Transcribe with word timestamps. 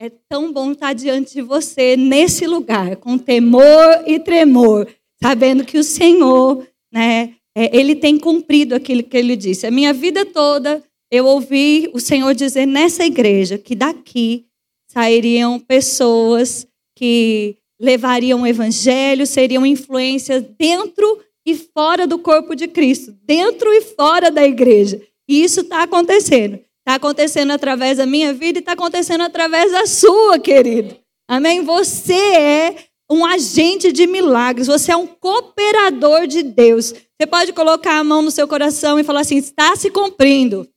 é 0.00 0.10
tão 0.30 0.50
bom 0.50 0.72
estar 0.72 0.94
diante 0.94 1.34
de 1.34 1.42
você 1.42 1.94
nesse 1.94 2.46
lugar, 2.46 2.96
com 2.96 3.18
temor 3.18 4.02
e 4.06 4.18
tremor, 4.18 4.88
sabendo 5.22 5.62
que 5.62 5.76
o 5.76 5.84
Senhor, 5.84 6.66
né, 6.90 7.34
é, 7.54 7.76
ele 7.78 7.94
tem 7.94 8.18
cumprido 8.18 8.74
aquilo 8.74 9.02
que 9.02 9.16
ele 9.16 9.36
disse. 9.36 9.66
A 9.66 9.70
minha 9.70 9.92
vida 9.92 10.24
toda 10.24 10.82
eu 11.12 11.26
ouvi 11.26 11.90
o 11.92 12.00
Senhor 12.00 12.34
dizer 12.34 12.64
nessa 12.64 13.04
igreja 13.04 13.58
que 13.58 13.74
daqui 13.74 14.46
sairiam 14.90 15.58
pessoas 15.60 16.66
que 16.96 17.56
levariam 17.78 18.42
o 18.42 18.46
evangelho, 18.46 19.26
seriam 19.26 19.66
influência 19.66 20.40
dentro 20.40 21.20
e 21.44 21.54
fora 21.54 22.06
do 22.06 22.18
corpo 22.18 22.54
de 22.54 22.68
Cristo, 22.68 23.14
dentro 23.22 23.70
e 23.72 23.82
fora 23.82 24.30
da 24.30 24.44
igreja. 24.44 25.00
E 25.28 25.42
isso 25.42 25.60
está 25.60 25.82
acontecendo. 25.82 26.58
Está 26.90 26.96
acontecendo 26.96 27.52
através 27.52 27.98
da 27.98 28.04
minha 28.04 28.34
vida 28.34 28.58
e 28.58 28.62
está 28.62 28.72
acontecendo 28.72 29.20
através 29.20 29.70
da 29.70 29.86
sua, 29.86 30.40
querido. 30.40 30.96
Amém? 31.28 31.62
Você 31.62 32.12
é 32.12 32.84
um 33.08 33.24
agente 33.24 33.92
de 33.92 34.08
milagres, 34.08 34.66
você 34.66 34.90
é 34.90 34.96
um 34.96 35.06
cooperador 35.06 36.26
de 36.26 36.42
Deus. 36.42 36.92
Você 36.92 37.28
pode 37.28 37.52
colocar 37.52 37.96
a 37.96 38.02
mão 38.02 38.22
no 38.22 38.30
seu 38.32 38.48
coração 38.48 38.98
e 38.98 39.04
falar 39.04 39.20
assim: 39.20 39.36
está 39.36 39.76
se 39.76 39.88
cumprindo. 39.88 40.68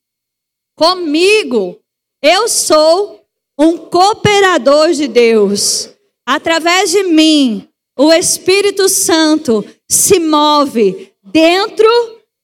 Comigo, 0.78 1.80
eu 2.22 2.48
sou 2.48 3.26
um 3.58 3.76
cooperador 3.76 4.92
de 4.92 5.08
Deus. 5.08 5.90
Através 6.28 6.92
de 6.92 7.02
mim, 7.06 7.68
o 7.98 8.14
Espírito 8.14 8.88
Santo 8.88 9.66
se 9.90 10.20
move 10.20 11.12
dentro 11.24 11.90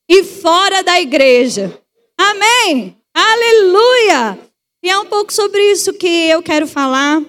e 0.09 0.23
fora 0.23 0.81
da 0.81 0.99
igreja. 0.99 1.79
Amém! 2.17 2.98
Aleluia! 3.21 4.39
E 4.81 4.89
é 4.89 4.97
um 4.97 5.05
pouco 5.05 5.33
sobre 5.33 5.61
isso 5.73 5.91
que 5.91 6.07
eu 6.07 6.41
quero 6.41 6.65
falar. 6.65 7.21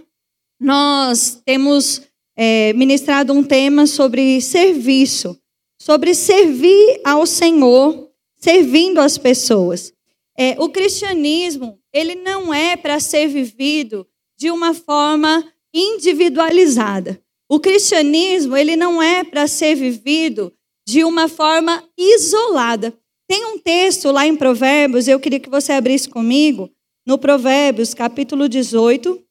Nós 0.60 1.42
temos 1.44 2.02
é, 2.36 2.72
ministrado 2.74 3.32
um 3.32 3.42
tema 3.42 3.88
sobre 3.88 4.40
serviço, 4.40 5.36
sobre 5.82 6.14
servir 6.14 7.00
ao 7.04 7.26
Senhor, 7.26 8.08
servindo 8.36 9.00
as 9.00 9.18
pessoas. 9.18 9.92
É, 10.38 10.54
o 10.60 10.68
cristianismo, 10.68 11.76
ele 11.92 12.14
não 12.14 12.54
é 12.54 12.76
para 12.76 13.00
ser 13.00 13.26
vivido 13.26 14.06
de 14.38 14.48
uma 14.48 14.72
forma 14.72 15.44
individualizada. 15.74 17.20
O 17.48 17.58
cristianismo, 17.58 18.56
ele 18.56 18.76
não 18.76 19.02
é 19.02 19.24
para 19.24 19.48
ser 19.48 19.74
vivido 19.74 20.52
de 20.86 21.02
uma 21.02 21.26
forma 21.26 21.82
isolada. 21.98 22.96
Tem 23.30 23.46
um 23.46 23.58
texto 23.58 24.10
lá 24.10 24.26
em 24.26 24.34
Provérbios, 24.34 25.06
eu 25.06 25.20
queria 25.20 25.38
que 25.38 25.48
você 25.48 25.70
abrisse 25.70 26.08
comigo, 26.08 26.68
no 27.06 27.16
Provérbios, 27.16 27.94
capítulo 27.94 28.48
18, 28.48 29.24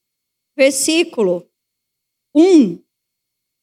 versículo 0.57 1.45
1. 2.33 2.79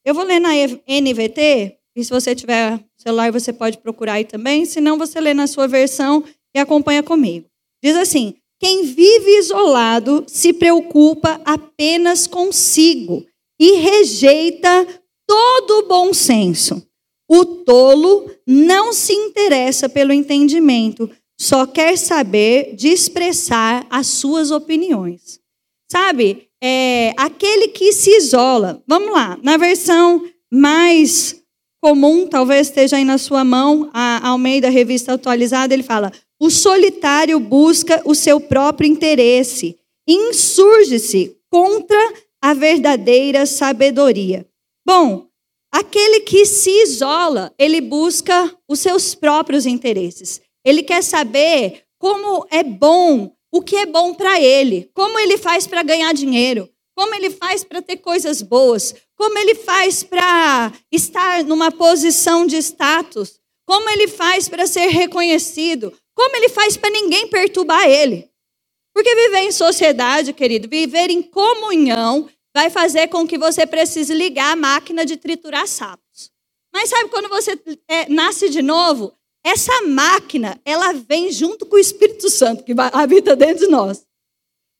Eu 0.05 0.15
vou 0.15 0.25
ler 0.25 0.39
na 0.39 0.51
NVT, 0.51 1.79
e 1.97 2.05
se 2.05 2.11
você 2.11 2.35
tiver 2.35 2.79
celular, 2.99 3.33
você 3.33 3.51
pode 3.51 3.79
procurar 3.79 4.13
aí 4.13 4.27
também, 4.27 4.67
se 4.67 4.79
não, 4.79 4.99
você 4.99 5.19
lê 5.23 5.33
na 5.33 5.47
sua 5.47 5.67
versão 5.67 6.23
e 6.55 6.59
acompanha 6.59 7.03
comigo. 7.03 7.49
Diz 7.83 7.97
assim: 7.97 8.35
quem 8.61 8.85
vive 8.85 9.39
isolado 9.39 10.23
se 10.27 10.53
preocupa 10.53 11.41
apenas 11.47 12.27
consigo 12.27 13.25
e 13.59 13.77
rejeita 13.77 14.87
todo 15.27 15.79
o 15.79 15.89
bom 15.89 16.13
senso. 16.13 16.87
O 17.29 17.45
tolo 17.45 18.31
não 18.47 18.93
se 18.93 19.13
interessa 19.13 19.89
pelo 19.89 20.13
entendimento, 20.13 21.11
só 21.39 21.67
quer 21.67 21.99
saber 21.99 22.75
de 22.75 22.89
expressar 22.89 23.87
as 23.91 24.07
suas 24.07 24.51
opiniões. 24.51 25.41
Sabe, 25.91 26.49
é, 26.63 27.13
aquele 27.17 27.69
que 27.69 27.93
se 27.93 28.11
isola, 28.11 28.83
vamos 28.87 29.13
lá, 29.13 29.39
na 29.43 29.57
versão 29.57 30.25
mais 30.51 31.37
comum, 31.83 32.27
talvez 32.27 32.69
esteja 32.69 32.97
aí 32.97 33.05
na 33.05 33.19
sua 33.19 33.45
mão, 33.45 33.91
a 33.93 34.29
Almeida 34.29 34.69
Revista 34.69 35.13
Atualizada, 35.13 35.75
ele 35.75 35.83
fala: 35.83 36.13
o 36.41 36.51
solitário 36.51 37.39
busca 37.39 38.03
o 38.05 38.15
seu 38.15 38.41
próprio 38.41 38.89
interesse, 38.89 39.79
insurge-se 40.09 41.37
contra 41.51 41.99
a 42.43 42.55
verdadeira 42.55 43.47
sabedoria. 43.47 44.47
Bom, 44.87 45.26
aquele 45.77 46.21
que 46.21 46.47
se 46.47 46.71
isola, 46.83 47.53
ele 47.59 47.83
busca 47.83 48.55
os 48.67 48.81
seus 48.81 49.15
próprios 49.15 49.67
interesses. 49.67 50.41
Ele 50.65 50.83
quer 50.83 51.03
saber 51.03 51.83
como 51.99 52.47
é 52.51 52.63
bom, 52.63 53.33
o 53.53 53.61
que 53.61 53.77
é 53.77 53.85
bom 53.85 54.15
para 54.15 54.41
ele, 54.41 54.91
como 54.95 55.19
ele 55.19 55.37
faz 55.37 55.67
para 55.67 55.83
ganhar 55.83 56.13
dinheiro, 56.15 56.69
como 56.97 57.15
ele 57.15 57.29
faz 57.29 57.63
para 57.63 57.83
ter 57.83 57.99
coisas 57.99 58.41
boas, 58.41 58.95
como 59.17 59.39
ele 59.39 59.55
faz 59.55 60.03
para 60.03 60.73
estar 60.91 61.45
numa 61.45 61.71
posição 61.71 62.47
de 62.47 62.57
status, 62.57 63.39
como 63.67 63.91
ele 63.91 64.09
faz 64.09 64.49
para 64.49 64.67
ser 64.67 64.87
reconhecido, 64.87 65.93
como 66.15 66.37
ele 66.37 66.49
faz 66.49 66.79
para 66.79 66.89
ninguém 66.91 67.29
perturbar 67.29 67.87
ele? 67.87 68.31
Porque 68.95 69.15
viver 69.15 69.41
em 69.41 69.53
sociedade, 69.53 70.33
querido, 70.33 70.69
viver 70.69 71.11
em 71.11 71.21
comunhão, 71.21 72.31
vai 72.57 72.71
fazer 72.71 73.09
com 73.09 73.27
que 73.27 73.37
você 73.37 73.67
precise 73.67 74.15
ligar 74.15 74.53
a 74.53 74.57
máquina 74.57 75.05
de 75.05 75.19
triturar 75.19 75.69
sapos. 75.69 76.31
Mas 76.73 76.89
sabe 76.89 77.11
quando 77.11 77.29
você 77.29 77.61
é, 77.87 78.09
nasce 78.09 78.49
de 78.49 78.63
novo? 78.63 79.13
Essa 79.45 79.83
máquina, 79.83 80.59
ela 80.65 80.95
vem 80.95 81.31
junto 81.31 81.67
com 81.67 81.77
o 81.77 81.79
Espírito 81.79 82.31
Santo 82.31 82.65
que 82.65 82.73
habita 82.95 83.37
dentro 83.37 83.67
de 83.67 83.71
nós. 83.71 84.07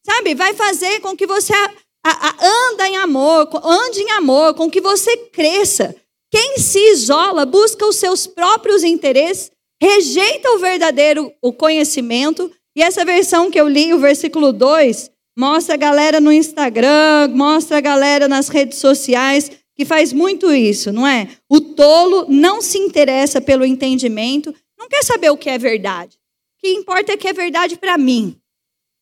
Sabe? 0.03 0.33
Vai 0.33 0.55
fazer 0.55 1.01
com 1.01 1.15
que 1.15 1.27
você 1.27 1.53
a, 1.53 1.71
a, 2.03 2.29
a, 2.29 2.47
anda 2.71 2.87
em 2.87 2.97
amor, 2.97 3.47
ande 3.63 4.01
em 4.01 4.09
amor, 4.09 4.55
com 4.55 4.71
que 4.71 4.81
você 4.81 5.15
cresça. 5.15 5.95
Quem 6.31 6.57
se 6.57 6.79
isola 6.79 7.45
busca 7.45 7.85
os 7.85 7.97
seus 7.97 8.25
próprios 8.25 8.83
interesses 8.83 9.51
rejeita 9.79 10.49
o 10.53 10.57
verdadeiro 10.57 11.31
o 11.43 11.53
conhecimento. 11.53 12.51
E 12.75 12.81
essa 12.81 13.05
versão 13.05 13.51
que 13.51 13.61
eu 13.61 13.67
li, 13.67 13.93
o 13.93 13.99
versículo 13.99 14.51
2, 14.51 15.11
mostra 15.37 15.75
a 15.75 15.77
galera 15.77 16.19
no 16.19 16.31
Instagram, 16.31 17.29
mostra 17.35 17.77
a 17.77 17.81
galera 17.81 18.27
nas 18.27 18.49
redes 18.49 18.79
sociais 18.79 19.51
que 19.75 19.85
faz 19.85 20.11
muito 20.11 20.51
isso, 20.51 20.91
não 20.91 21.05
é? 21.05 21.29
O 21.47 21.61
tolo 21.61 22.25
não 22.27 22.59
se 22.59 22.79
interessa 22.79 23.39
pelo 23.39 23.63
entendimento, 23.63 24.53
não 24.77 24.89
quer 24.89 25.03
saber 25.03 25.29
o 25.29 25.37
que 25.37 25.51
é 25.51 25.57
verdade. 25.59 26.17
O 26.17 26.61
que 26.61 26.69
importa 26.69 27.11
é 27.11 27.17
que 27.17 27.27
é 27.27 27.33
verdade 27.33 27.77
para 27.77 27.95
mim. 27.99 28.35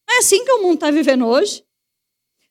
Não 0.08 0.18
é 0.18 0.20
assim 0.20 0.44
que 0.44 0.52
o 0.52 0.62
mundo 0.62 0.76
está 0.76 0.92
vivendo 0.92 1.26
hoje? 1.26 1.64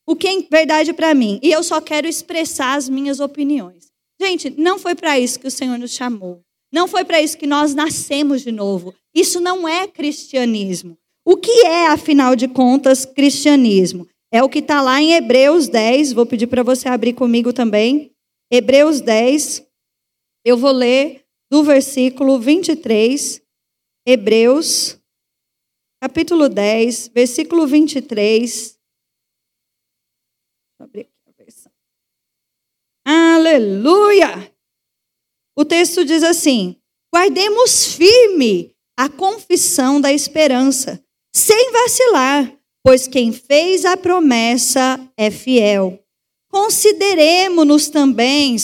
O 0.07 0.17
que 0.17 0.29
é 0.29 0.41
verdade 0.51 0.95
para 0.95 1.13
mim? 1.13 1.39
E 1.43 1.53
eu 1.53 1.63
só 1.63 1.81
quero 1.81 2.09
expressar 2.09 2.77
as 2.77 2.89
minhas 2.89 3.21
opiniões. 3.21 3.93
Gente, 4.19 4.49
não 4.57 4.79
foi 4.79 4.95
para 4.95 5.19
isso 5.19 5.39
que 5.39 5.47
o 5.47 5.51
Senhor 5.51 5.79
nos 5.79 5.91
chamou. 5.91 6.43
Não 6.73 6.89
foi 6.89 7.05
para 7.05 7.21
isso 7.21 7.37
que 7.37 7.47
nós 7.47 7.75
nascemos 7.75 8.41
de 8.41 8.51
novo. 8.51 8.95
Isso 9.15 9.41
não 9.41 9.69
é 9.69 9.87
cristianismo. 9.87 10.99
O 11.25 11.37
que 11.37 11.67
é, 11.67 11.87
afinal 11.87 12.37
de 12.37 12.47
contas, 12.47 13.05
cristianismo? 13.07 14.07
É 14.33 14.43
o 14.43 14.49
que 14.49 14.59
está 14.59 14.83
lá 14.83 15.01
em 15.01 15.15
Hebreus 15.15 15.69
10. 15.69 16.13
Vou 16.13 16.27
pedir 16.27 16.47
para 16.47 16.63
você 16.63 16.89
abrir 16.89 17.15
comigo 17.15 17.53
também. 17.53 18.15
Hebreus 18.51 19.01
10. 19.01 19.67
Eu 20.45 20.57
vou 20.57 20.73
ler 20.73 21.25
do 21.51 21.63
versículo 21.63 22.39
23. 22.39 23.43
Hebreus, 24.07 25.01
capítulo 26.03 26.49
10, 26.49 27.09
versículo 27.09 27.67
23. 27.67 28.79
Vou 30.79 30.85
abrir 30.85 31.01
aqui 31.01 31.13
a 31.27 31.33
versão. 31.43 31.73
Aleluia! 33.07 34.55
O 35.57 35.65
texto 35.65 36.05
diz 36.05 36.23
assim: 36.23 36.81
guardemos 37.15 37.95
firme 37.95 38.77
a 38.99 39.09
confissão 39.09 40.01
da 40.01 40.13
esperança, 40.13 41.04
sem 41.35 41.73
vacilar, 41.73 42.53
pois 42.83 43.07
quem 43.09 43.33
fez 43.33 43.85
a 43.85 43.97
promessa 43.97 45.01
é 45.17 45.31
fiel. 45.31 45.99
Consideremos-nos 46.51 47.89
também, 47.89 48.57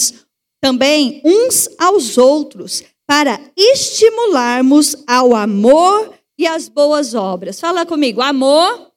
também 0.60 1.20
uns 1.24 1.68
aos 1.78 2.16
outros, 2.16 2.84
para 3.06 3.40
estimularmos 3.56 4.96
ao 5.06 5.34
amor 5.34 6.14
e 6.38 6.46
às 6.46 6.68
boas 6.68 7.14
obras. 7.14 7.58
Fala 7.58 7.84
comigo, 7.84 8.22
amor 8.22 8.92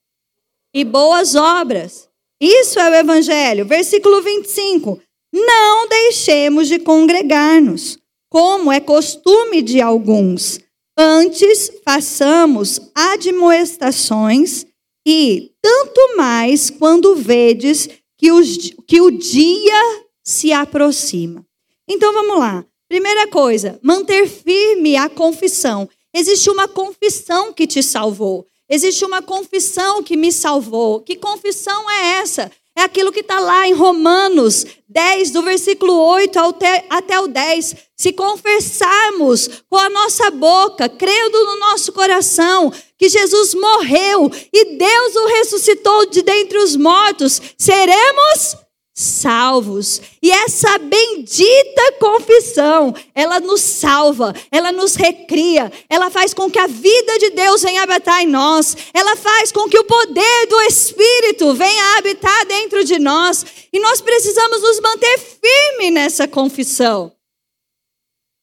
e 0.74 0.86
boas 0.86 1.34
obras. 1.34 2.08
Isso 2.40 2.80
é 2.80 2.90
o 2.90 2.96
Evangelho. 2.96 3.66
Versículo 3.66 4.22
25 4.22 5.02
não 5.34 5.88
deixemos 5.88 6.68
de 6.68 6.78
congregar-nos, 6.78 7.98
como 8.30 8.72
é 8.72 8.80
costume 8.80 9.64
de 9.64 9.82
alguns. 9.82 10.60
Antes, 10.98 11.72
façamos 11.84 12.80
admoestações 12.94 14.66
e, 15.06 15.52
tanto 15.62 16.16
mais 16.16 16.70
quando 16.70 17.16
vedes 17.16 17.90
que, 18.18 18.32
os, 18.32 18.58
que 18.88 19.02
o 19.02 19.10
dia 19.10 20.06
se 20.24 20.52
aproxima. 20.54 21.46
Então 21.88 22.14
vamos 22.14 22.38
lá. 22.38 22.66
Primeira 22.88 23.28
coisa, 23.28 23.80
manter 23.82 24.28
firme 24.28 24.96
a 24.96 25.10
confissão. 25.10 25.90
Existe 26.14 26.50
uma 26.50 26.68
confissão 26.68 27.52
que 27.52 27.66
te 27.66 27.82
salvou. 27.82 28.46
Existe 28.70 29.04
uma 29.04 29.22
confissão 29.22 30.04
que 30.04 30.16
me 30.16 30.32
salvou. 30.32 31.02
Que 31.02 31.16
confissão 31.16 31.90
é 31.90 32.20
essa? 32.22 32.52
É 32.76 32.82
aquilo 32.82 33.12
que 33.12 33.20
está 33.20 33.40
lá 33.40 33.68
em 33.68 33.74
Romanos 33.74 34.66
10, 34.90 35.32
do 35.32 35.44
versículo 35.44 35.94
8 35.94 36.40
até, 36.40 36.86
até 36.90 37.20
o 37.20 37.28
10. 37.28 37.76
Se 37.96 38.12
confessarmos 38.14 39.64
com 39.70 39.78
a 39.78 39.90
nossa 39.90 40.32
boca, 40.32 40.90
crendo 40.90 41.46
no 41.46 41.60
nosso 41.60 41.92
coração, 41.94 42.74
que 42.98 43.10
Jesus 43.10 43.54
morreu 43.54 44.32
e 44.52 44.78
Deus 44.78 45.16
o 45.16 45.28
ressuscitou 45.28 46.08
de 46.08 46.24
dentre 46.24 46.58
os 46.58 46.76
mortos, 46.76 47.42
seremos 47.58 48.56
salvos. 48.94 50.02
E 50.22 50.30
essa 50.30 50.78
bendita 50.78 51.94
confissão, 52.00 52.94
ela 53.16 53.40
nos 53.40 53.62
salva, 53.62 54.34
ela 54.52 54.72
nos 54.72 54.96
recria, 54.96 55.72
ela 55.90 56.12
faz 56.12 56.34
com 56.34 56.50
que 56.50 56.60
a 56.60 56.68
vida 56.68 57.18
de 57.18 57.32
Deus 57.32 57.64
venha 57.64 57.82
habitar 57.82 58.22
em 58.22 58.28
nós, 58.28 58.78
ela 58.94 59.16
faz 59.16 59.52
com 59.52 59.68
que 59.68 59.80
o 59.80 59.84
poder 59.84 60.48
do 60.48 60.62
Espírito 60.62 61.54
venha 61.56 61.98
habitar 61.98 62.46
dentro 62.46 62.84
de 62.84 63.00
nós, 63.00 63.46
e 63.72 63.80
nós 63.80 64.00
precisamos 64.00 64.62
nos 64.62 64.80
manter 64.80 65.18
firme 65.18 65.90
nessa 65.90 66.28
confissão. 66.28 67.12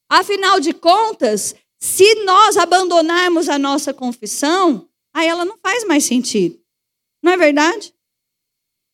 Afinal 0.09 0.59
de 0.59 0.73
contas, 0.73 1.55
se 1.79 2.25
nós 2.25 2.57
abandonarmos 2.57 3.47
a 3.47 3.57
nossa 3.57 3.93
confissão, 3.93 4.89
aí 5.13 5.27
ela 5.27 5.45
não 5.45 5.57
faz 5.57 5.85
mais 5.85 6.03
sentido. 6.03 6.59
Não 7.23 7.31
é 7.31 7.37
verdade? 7.37 7.93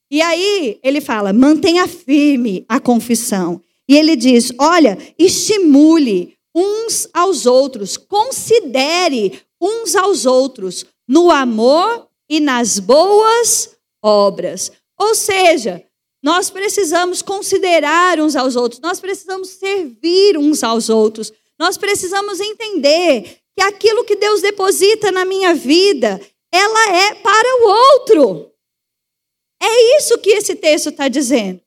E 0.10 0.22
aí 0.22 0.80
ele 0.84 1.02
fala: 1.02 1.34
mantenha 1.34 1.88
firme 1.88 2.66
a 2.68 2.80
confissão. 2.80 3.62
E 3.88 3.96
ele 3.96 4.16
diz: 4.16 4.52
olha, 4.60 4.98
estimule 5.18 6.36
uns 6.56 7.08
aos 7.14 7.46
outros, 7.46 7.98
considere 7.98 9.40
uns 9.62 9.96
aos 9.96 10.26
outros 10.26 10.86
no 11.08 11.32
amor 11.32 12.08
e 12.30 12.40
nas 12.40 12.80
boas 12.80 13.76
obras. 14.02 14.72
Ou 15.00 15.14
seja, 15.14 15.84
nós 16.24 16.50
precisamos 16.50 17.22
considerar 17.22 18.20
uns 18.20 18.36
aos 18.36 18.56
outros, 18.56 18.82
nós 18.82 19.00
precisamos 19.00 19.50
servir 19.50 20.38
uns 20.38 20.64
aos 20.64 20.90
outros, 20.90 21.32
nós 21.60 21.78
precisamos 21.78 22.40
entender 22.40 23.38
que 23.56 23.62
aquilo 23.64 24.04
que 24.04 24.16
Deus 24.16 24.42
deposita 24.42 25.12
na 25.12 25.26
minha 25.26 25.54
vida, 25.54 26.20
ela 26.52 26.96
é 26.96 27.14
para 27.16 27.62
o 27.62 27.70
outro. 27.70 28.52
É 29.62 29.98
isso 29.98 30.18
que 30.20 30.30
esse 30.30 30.56
texto 30.56 30.90
está 30.90 31.08
dizendo. 31.08 31.62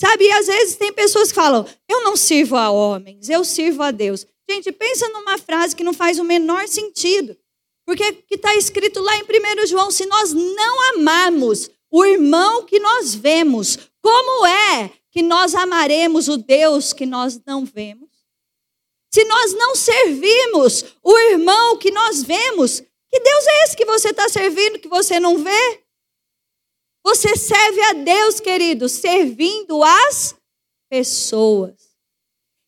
Sabe, 0.00 0.24
e 0.24 0.32
às 0.32 0.46
vezes 0.46 0.76
tem 0.76 0.92
pessoas 0.92 1.28
que 1.28 1.34
falam: 1.34 1.66
eu 1.88 2.02
não 2.02 2.16
sirvo 2.16 2.56
a 2.56 2.70
homens, 2.70 3.28
eu 3.28 3.44
sirvo 3.44 3.82
a 3.82 3.90
Deus. 3.90 4.26
Gente, 4.48 4.72
pensa 4.72 5.08
numa 5.08 5.36
frase 5.38 5.76
que 5.76 5.84
não 5.84 5.92
faz 5.92 6.18
o 6.18 6.24
menor 6.24 6.66
sentido. 6.66 7.36
Porque 7.86 8.12
que 8.12 8.36
está 8.36 8.54
escrito 8.54 9.00
lá 9.00 9.16
em 9.16 9.22
1 9.22 9.66
João: 9.66 9.90
se 9.90 10.06
nós 10.06 10.32
não 10.32 10.94
amarmos 10.94 11.70
o 11.90 12.04
irmão 12.04 12.64
que 12.64 12.80
nós 12.80 13.14
vemos, 13.14 13.78
como 14.00 14.46
é 14.46 14.90
que 15.10 15.22
nós 15.22 15.54
amaremos 15.54 16.28
o 16.28 16.36
Deus 16.36 16.92
que 16.92 17.04
nós 17.04 17.40
não 17.46 17.64
vemos? 17.64 18.08
Se 19.12 19.24
nós 19.24 19.52
não 19.54 19.74
servimos 19.74 20.84
o 21.02 21.18
irmão 21.18 21.76
que 21.76 21.90
nós 21.90 22.22
vemos, 22.22 22.80
que 22.80 23.20
Deus 23.20 23.46
é 23.46 23.64
esse 23.64 23.76
que 23.76 23.84
você 23.84 24.10
está 24.10 24.28
servindo 24.28 24.78
que 24.78 24.88
você 24.88 25.18
não 25.18 25.38
vê? 25.42 25.82
Você 27.04 27.34
serve 27.36 27.80
a 27.82 27.92
Deus, 27.94 28.40
querido, 28.40 28.88
servindo 28.88 29.82
as 29.82 30.34
pessoas. 30.90 31.74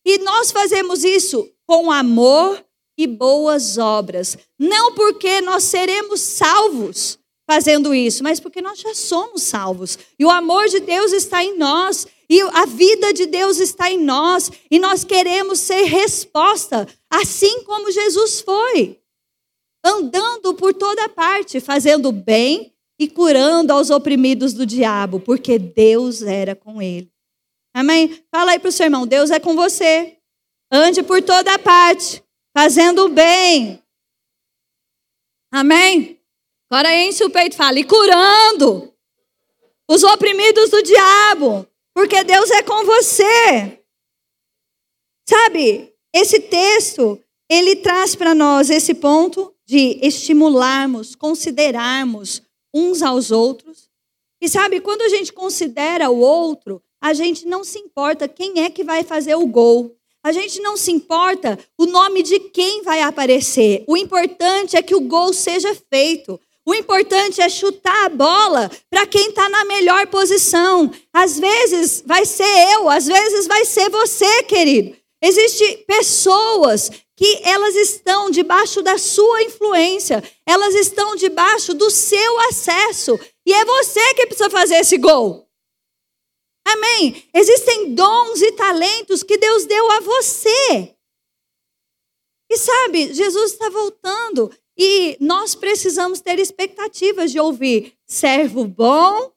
E 0.05 0.17
nós 0.19 0.51
fazemos 0.51 1.03
isso 1.03 1.49
com 1.65 1.91
amor 1.91 2.63
e 2.97 3.07
boas 3.07 3.77
obras. 3.77 4.37
Não 4.57 4.93
porque 4.93 5.41
nós 5.41 5.63
seremos 5.63 6.21
salvos 6.21 7.19
fazendo 7.45 7.93
isso, 7.93 8.23
mas 8.23 8.39
porque 8.39 8.61
nós 8.61 8.79
já 8.79 8.93
somos 8.95 9.43
salvos. 9.43 9.97
E 10.17 10.25
o 10.25 10.29
amor 10.29 10.67
de 10.67 10.79
Deus 10.79 11.11
está 11.11 11.43
em 11.43 11.57
nós. 11.57 12.07
E 12.29 12.41
a 12.41 12.65
vida 12.65 13.13
de 13.13 13.25
Deus 13.25 13.59
está 13.59 13.91
em 13.91 13.99
nós. 13.99 14.51
E 14.71 14.79
nós 14.79 15.03
queremos 15.03 15.59
ser 15.59 15.83
resposta, 15.83 16.87
assim 17.09 17.63
como 17.63 17.91
Jesus 17.91 18.41
foi. 18.41 18.99
Andando 19.85 20.53
por 20.55 20.73
toda 20.73 21.09
parte, 21.09 21.59
fazendo 21.59 22.11
bem 22.11 22.72
e 23.03 23.07
curando 23.09 23.73
aos 23.73 23.89
oprimidos 23.89 24.53
do 24.53 24.65
diabo, 24.65 25.19
porque 25.19 25.59
Deus 25.59 26.21
era 26.21 26.55
com 26.55 26.81
ele. 26.81 27.11
Amém? 27.73 28.23
Fala 28.31 28.51
aí 28.51 28.59
para 28.59 28.69
o 28.69 28.71
seu 28.71 28.85
irmão: 28.85 29.05
Deus 29.05 29.29
é 29.29 29.39
com 29.39 29.55
você. 29.55 30.17
Ande 30.71 31.03
por 31.03 31.21
toda 31.21 31.59
parte, 31.59 32.23
fazendo 32.55 33.05
o 33.05 33.09
bem. 33.09 33.83
Amém? 35.51 36.19
Agora 36.71 36.95
enche 36.95 37.23
o 37.23 37.29
peito 37.29 37.53
e 37.53 37.57
fala: 37.57 37.77
e 37.77 37.83
curando 37.83 38.93
os 39.89 40.03
oprimidos 40.03 40.69
do 40.69 40.81
diabo, 40.81 41.67
porque 41.93 42.23
Deus 42.23 42.49
é 42.51 42.63
com 42.63 42.85
você. 42.85 43.79
Sabe, 45.27 45.93
esse 46.13 46.39
texto, 46.39 47.21
ele 47.49 47.75
traz 47.75 48.15
para 48.15 48.33
nós 48.33 48.69
esse 48.69 48.93
ponto 48.93 49.53
de 49.65 49.99
estimularmos, 50.01 51.15
considerarmos 51.15 52.41
uns 52.73 53.01
aos 53.01 53.31
outros. 53.31 53.89
E 54.41 54.49
sabe, 54.49 54.81
quando 54.81 55.01
a 55.03 55.09
gente 55.09 55.31
considera 55.31 56.09
o 56.09 56.19
outro, 56.19 56.81
a 57.01 57.13
gente 57.13 57.45
não 57.45 57.63
se 57.63 57.79
importa 57.79 58.27
quem 58.27 58.61
é 58.61 58.69
que 58.69 58.83
vai 58.83 59.03
fazer 59.03 59.35
o 59.35 59.45
gol. 59.45 59.95
A 60.23 60.31
gente 60.31 60.61
não 60.61 60.77
se 60.77 60.91
importa 60.91 61.59
o 61.77 61.85
nome 61.85 62.23
de 62.23 62.39
quem 62.39 62.81
vai 62.81 63.01
aparecer. 63.01 63.83
O 63.87 63.97
importante 63.97 64.77
é 64.77 64.81
que 64.81 64.95
o 64.95 65.01
gol 65.01 65.33
seja 65.33 65.75
feito. 65.89 66.39
O 66.65 66.73
importante 66.73 67.41
é 67.41 67.49
chutar 67.49 68.05
a 68.05 68.09
bola 68.09 68.71
para 68.89 69.05
quem 69.05 69.29
está 69.29 69.49
na 69.49 69.65
melhor 69.65 70.07
posição. 70.07 70.89
Às 71.11 71.37
vezes 71.37 72.01
vai 72.05 72.25
ser 72.25 72.73
eu, 72.73 72.89
às 72.89 73.05
vezes 73.05 73.47
vai 73.47 73.65
ser 73.65 73.89
você, 73.89 74.43
querido. 74.43 74.95
Existem 75.25 75.85
pessoas 75.85 76.89
que 77.15 77.41
elas 77.45 77.73
estão 77.75 78.29
debaixo 78.29 78.81
da 78.81 78.97
sua 78.97 79.43
influência, 79.43 80.21
elas 80.45 80.75
estão 80.75 81.15
debaixo 81.15 81.73
do 81.73 81.89
seu 81.89 82.39
acesso, 82.41 83.17
e 83.45 83.53
é 83.53 83.63
você 83.63 84.13
que 84.15 84.25
precisa 84.25 84.49
fazer 84.49 84.75
esse 84.75 84.97
gol. 84.97 85.47
Amém? 86.67 87.23
Existem 87.33 87.95
dons 87.95 88.41
e 88.41 88.51
talentos 88.51 89.23
que 89.23 89.37
Deus 89.37 89.65
deu 89.65 89.89
a 89.91 90.01
você. 90.01 90.93
E 92.51 92.57
sabe, 92.57 93.13
Jesus 93.13 93.53
está 93.53 93.69
voltando 93.69 94.51
e 94.77 95.15
nós 95.21 95.55
precisamos 95.55 96.19
ter 96.19 96.37
expectativas 96.37 97.31
de 97.31 97.39
ouvir 97.39 97.97
servo 98.05 98.67
bom 98.67 99.31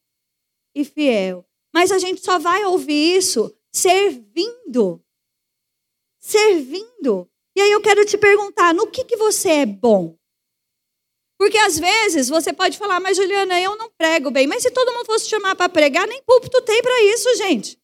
e 0.74 0.84
fiel. 0.84 1.46
Mas 1.72 1.92
a 1.92 1.98
gente 1.98 2.24
só 2.24 2.38
vai 2.40 2.64
ouvir 2.64 3.16
isso 3.16 3.54
servindo. 3.72 5.00
Servindo. 6.26 7.30
E 7.56 7.60
aí 7.60 7.70
eu 7.70 7.80
quero 7.80 8.04
te 8.04 8.18
perguntar, 8.18 8.74
no 8.74 8.88
que, 8.88 9.04
que 9.04 9.16
você 9.16 9.48
é 9.48 9.66
bom? 9.66 10.18
Porque 11.38 11.56
às 11.56 11.78
vezes 11.78 12.28
você 12.28 12.52
pode 12.52 12.76
falar, 12.76 12.98
mas 12.98 13.16
Juliana, 13.16 13.60
eu 13.60 13.76
não 13.76 13.88
prego 13.96 14.28
bem. 14.32 14.44
Mas 14.44 14.64
se 14.64 14.72
todo 14.72 14.92
mundo 14.92 15.06
fosse 15.06 15.28
chamar 15.28 15.54
para 15.54 15.68
pregar, 15.68 16.04
nem 16.08 16.20
púlpito 16.24 16.60
tem 16.62 16.82
para 16.82 17.02
isso, 17.04 17.36
gente. 17.36 17.78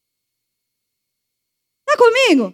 Está 1.86 1.96
comigo? 1.96 2.52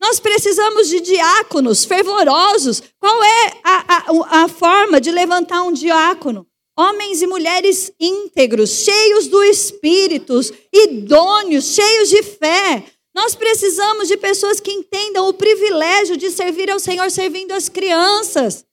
Nós 0.00 0.20
precisamos 0.20 0.88
de 0.88 1.00
diáconos 1.00 1.84
fervorosos. 1.84 2.80
Qual 3.00 3.24
é 3.24 3.60
a, 3.64 3.96
a, 3.96 4.44
a 4.44 4.48
forma 4.48 5.00
de 5.00 5.10
levantar 5.10 5.62
um 5.62 5.72
diácono? 5.72 6.46
Homens 6.78 7.20
e 7.20 7.26
mulheres 7.26 7.92
íntegros, 7.98 8.70
cheios 8.70 9.26
do 9.26 9.42
Espírito, 9.42 10.38
idôneos, 10.72 11.64
cheios 11.64 12.08
de 12.08 12.22
fé, 12.22 12.93
nós 13.14 13.34
precisamos 13.36 14.08
de 14.08 14.16
pessoas 14.16 14.58
que 14.58 14.72
entendam 14.72 15.28
o 15.28 15.32
privilégio 15.34 16.16
de 16.16 16.30
servir 16.30 16.70
ao 16.70 16.80
Senhor 16.80 17.10
servindo 17.10 17.52
as 17.52 17.68
crianças. 17.68 18.66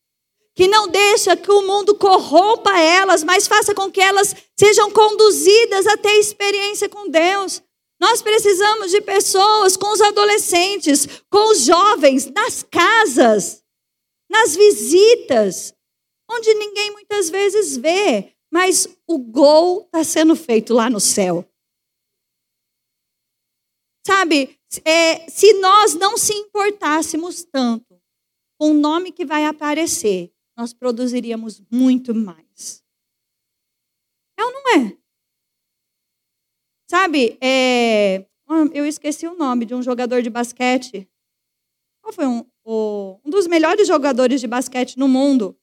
Que 0.55 0.67
não 0.67 0.87
deixa 0.87 1.37
que 1.37 1.51
o 1.51 1.61
mundo 1.61 1.95
corrompa 1.95 2.77
elas, 2.77 3.23
mas 3.23 3.47
faça 3.47 3.73
com 3.73 3.89
que 3.89 4.01
elas 4.01 4.35
sejam 4.59 4.89
conduzidas 4.91 5.85
a 5.87 5.95
ter 5.95 6.19
experiência 6.19 6.89
com 6.89 7.07
Deus. 7.07 7.61
Nós 8.01 8.21
precisamos 8.21 8.89
de 8.89 8.99
pessoas 8.99 9.77
com 9.77 9.91
os 9.91 10.01
adolescentes, 10.01 11.07
com 11.29 11.51
os 11.51 11.61
jovens, 11.61 12.25
nas 12.25 12.63
casas, 12.63 13.63
nas 14.29 14.55
visitas, 14.55 15.73
onde 16.29 16.51
ninguém 16.55 16.91
muitas 16.91 17.29
vezes 17.29 17.77
vê, 17.77 18.33
mas 18.51 18.87
o 19.07 19.19
gol 19.19 19.83
está 19.85 20.03
sendo 20.03 20.35
feito 20.35 20.73
lá 20.73 20.89
no 20.89 20.99
céu. 20.99 21.45
Sabe, 24.05 24.59
é, 24.83 25.29
se 25.29 25.53
nós 25.59 25.93
não 25.93 26.17
se 26.17 26.33
importássemos 26.33 27.43
tanto 27.43 28.01
com 28.59 28.71
o 28.71 28.73
nome 28.73 29.11
que 29.11 29.25
vai 29.25 29.45
aparecer, 29.45 30.33
nós 30.57 30.73
produziríamos 30.73 31.61
muito 31.71 32.13
mais. 32.13 32.83
É 34.37 34.43
ou 34.43 34.51
não 34.51 34.69
é? 34.69 34.97
Sabe, 36.89 37.37
é, 37.41 38.25
eu 38.73 38.85
esqueci 38.85 39.27
o 39.27 39.37
nome 39.37 39.65
de 39.65 39.73
um 39.73 39.81
jogador 39.81 40.21
de 40.21 40.29
basquete. 40.29 41.09
Qual 42.01 42.11
foi 42.11 42.25
um, 42.25 42.45
o, 42.63 43.19
um 43.23 43.29
dos 43.29 43.47
melhores 43.47 43.87
jogadores 43.87 44.41
de 44.41 44.47
basquete 44.47 44.97
no 44.97 45.07
mundo? 45.07 45.57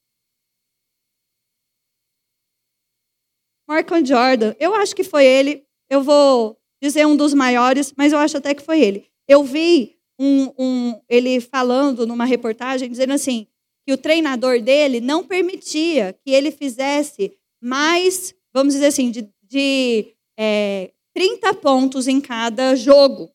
Michael 3.68 4.07
Jordan. 4.07 4.54
Eu 4.59 4.75
acho 4.75 4.97
que 4.97 5.04
foi 5.04 5.26
ele. 5.26 5.66
Eu 5.90 6.02
vou 6.02 6.59
dizer 6.82 7.06
um 7.06 7.16
dos 7.16 7.35
maiores, 7.35 7.92
mas 7.97 8.12
eu 8.12 8.18
acho 8.18 8.37
até 8.37 8.54
que 8.54 8.62
foi 8.62 8.80
ele. 8.80 9.06
Eu 9.26 9.42
vi 9.44 9.97
um, 10.18 10.52
um, 10.58 11.00
ele 11.08 11.40
falando 11.40 12.06
numa 12.06 12.25
reportagem, 12.25 12.90
dizendo 12.90 13.12
assim, 13.12 13.47
que 13.87 13.92
o 13.92 13.99
treinador 13.99 14.61
dele 14.61 15.00
não 15.00 15.25
permitia 15.25 16.14
que 16.25 16.30
ele 16.30 16.50
fizesse 16.50 17.32
mais, 17.61 18.35
vamos 18.52 18.75
dizer 18.75 18.87
assim, 18.87 19.11
de, 19.11 19.28
de 19.42 20.14
é, 20.38 20.92
30 21.14 21.54
pontos 21.54 22.06
em 22.06 22.20
cada 22.20 22.75
jogo. 22.76 23.30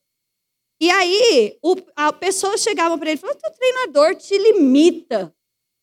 E 0.82 0.90
aí, 0.90 1.58
o, 1.62 1.76
a 1.96 2.12
pessoa 2.12 2.58
chegava 2.58 2.98
para 2.98 3.10
ele 3.10 3.18
e 3.18 3.22
falava: 3.22 3.40
o 3.40 3.42
teu 3.42 3.52
treinador 3.52 4.16
te 4.16 4.38
limita. 4.38 5.34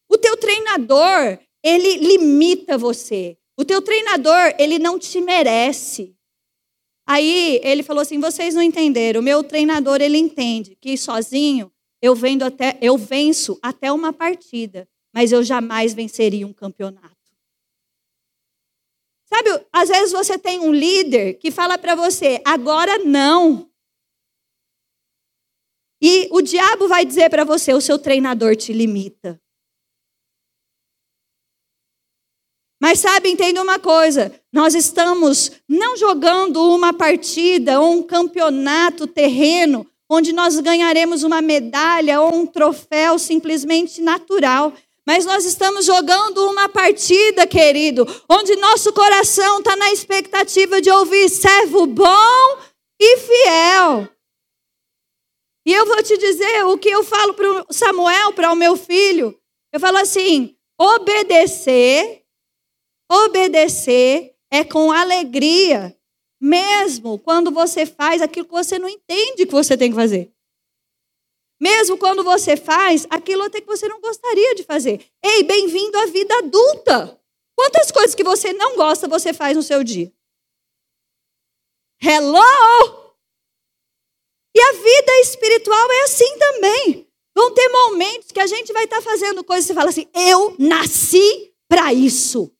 O 0.08 0.18
teu 0.18 0.36
treinador, 0.36 1.38
ele 1.62 1.96
limita 1.96 2.76
você. 2.76 3.38
O 3.58 3.64
teu 3.64 3.80
treinador, 3.80 4.54
ele 4.58 4.78
não 4.78 4.98
te 4.98 5.20
merece. 5.20 6.14
Aí 7.12 7.60
ele 7.64 7.82
falou 7.82 8.02
assim: 8.02 8.20
vocês 8.20 8.54
não 8.54 8.62
entenderam. 8.62 9.20
O 9.20 9.24
meu 9.24 9.42
treinador, 9.42 10.00
ele 10.00 10.16
entende 10.16 10.76
que 10.80 10.96
sozinho 10.96 11.72
eu, 12.00 12.14
vendo 12.14 12.44
até, 12.44 12.78
eu 12.80 12.96
venço 12.96 13.58
até 13.60 13.90
uma 13.90 14.12
partida, 14.12 14.88
mas 15.12 15.32
eu 15.32 15.42
jamais 15.42 15.92
venceria 15.92 16.46
um 16.46 16.52
campeonato. 16.52 17.16
Sabe, 19.24 19.66
às 19.72 19.88
vezes 19.88 20.12
você 20.12 20.38
tem 20.38 20.60
um 20.60 20.72
líder 20.72 21.34
que 21.34 21.50
fala 21.50 21.76
para 21.76 21.96
você, 21.96 22.40
agora 22.44 22.98
não. 22.98 23.68
E 26.00 26.28
o 26.30 26.40
diabo 26.40 26.86
vai 26.86 27.04
dizer 27.04 27.28
para 27.28 27.42
você, 27.42 27.74
o 27.74 27.80
seu 27.80 27.98
treinador 27.98 28.54
te 28.54 28.72
limita. 28.72 29.40
Mas 32.80 32.98
sabe, 33.00 33.28
entenda 33.28 33.62
uma 33.62 33.78
coisa: 33.78 34.32
nós 34.52 34.74
estamos 34.74 35.52
não 35.68 35.96
jogando 35.96 36.74
uma 36.74 36.92
partida 36.92 37.80
ou 37.80 37.92
um 37.92 38.02
campeonato 38.02 39.06
terreno 39.06 39.86
onde 40.12 40.32
nós 40.32 40.58
ganharemos 40.58 41.22
uma 41.22 41.40
medalha 41.40 42.20
ou 42.20 42.34
um 42.34 42.44
troféu 42.44 43.16
simplesmente 43.16 44.00
natural. 44.02 44.72
Mas 45.06 45.24
nós 45.24 45.44
estamos 45.44 45.84
jogando 45.84 46.48
uma 46.48 46.68
partida, 46.68 47.46
querido, 47.46 48.06
onde 48.28 48.56
nosso 48.56 48.92
coração 48.92 49.58
está 49.58 49.76
na 49.76 49.92
expectativa 49.92 50.80
de 50.80 50.90
ouvir 50.90 51.28
servo 51.28 51.86
bom 51.86 52.58
e 53.00 53.16
fiel. 53.18 54.08
E 55.64 55.72
eu 55.72 55.86
vou 55.86 56.02
te 56.02 56.18
dizer 56.18 56.64
o 56.66 56.76
que 56.76 56.88
eu 56.88 57.04
falo 57.04 57.34
para 57.34 57.66
Samuel, 57.70 58.32
para 58.32 58.52
o 58.52 58.56
meu 58.56 58.76
filho. 58.76 59.38
Eu 59.72 59.78
falo 59.78 59.98
assim: 59.98 60.56
obedecer, 60.78 62.19
obedecer 63.10 64.36
é 64.50 64.64
com 64.64 64.92
alegria, 64.92 65.96
mesmo 66.40 67.18
quando 67.18 67.50
você 67.50 67.84
faz 67.84 68.22
aquilo 68.22 68.46
que 68.46 68.52
você 68.52 68.78
não 68.78 68.88
entende 68.88 69.46
que 69.46 69.52
você 69.52 69.76
tem 69.76 69.90
que 69.90 69.96
fazer. 69.96 70.32
Mesmo 71.60 71.98
quando 71.98 72.24
você 72.24 72.56
faz 72.56 73.06
aquilo 73.10 73.42
até 73.42 73.60
que 73.60 73.66
você 73.66 73.86
não 73.86 74.00
gostaria 74.00 74.54
de 74.54 74.62
fazer. 74.62 75.04
Ei, 75.22 75.42
bem-vindo 75.42 75.98
à 75.98 76.06
vida 76.06 76.34
adulta. 76.38 77.20
Quantas 77.54 77.90
coisas 77.90 78.14
que 78.14 78.24
você 78.24 78.52
não 78.54 78.76
gosta 78.76 79.06
você 79.06 79.34
faz 79.34 79.56
no 79.56 79.62
seu 79.62 79.84
dia? 79.84 80.10
Hello! 82.02 83.10
E 84.56 84.60
a 84.60 84.72
vida 84.72 85.20
espiritual 85.20 85.92
é 85.92 86.02
assim 86.04 86.38
também. 86.38 87.06
Vão 87.36 87.52
ter 87.52 87.68
momentos 87.68 88.32
que 88.32 88.40
a 88.40 88.46
gente 88.46 88.72
vai 88.72 88.84
estar 88.84 89.02
fazendo 89.02 89.44
coisas 89.44 89.64
e 89.64 89.68
você 89.68 89.74
fala 89.74 89.90
assim: 89.90 90.08
eu 90.14 90.56
nasci 90.58 91.54
para 91.68 91.92
isso. 91.92 92.50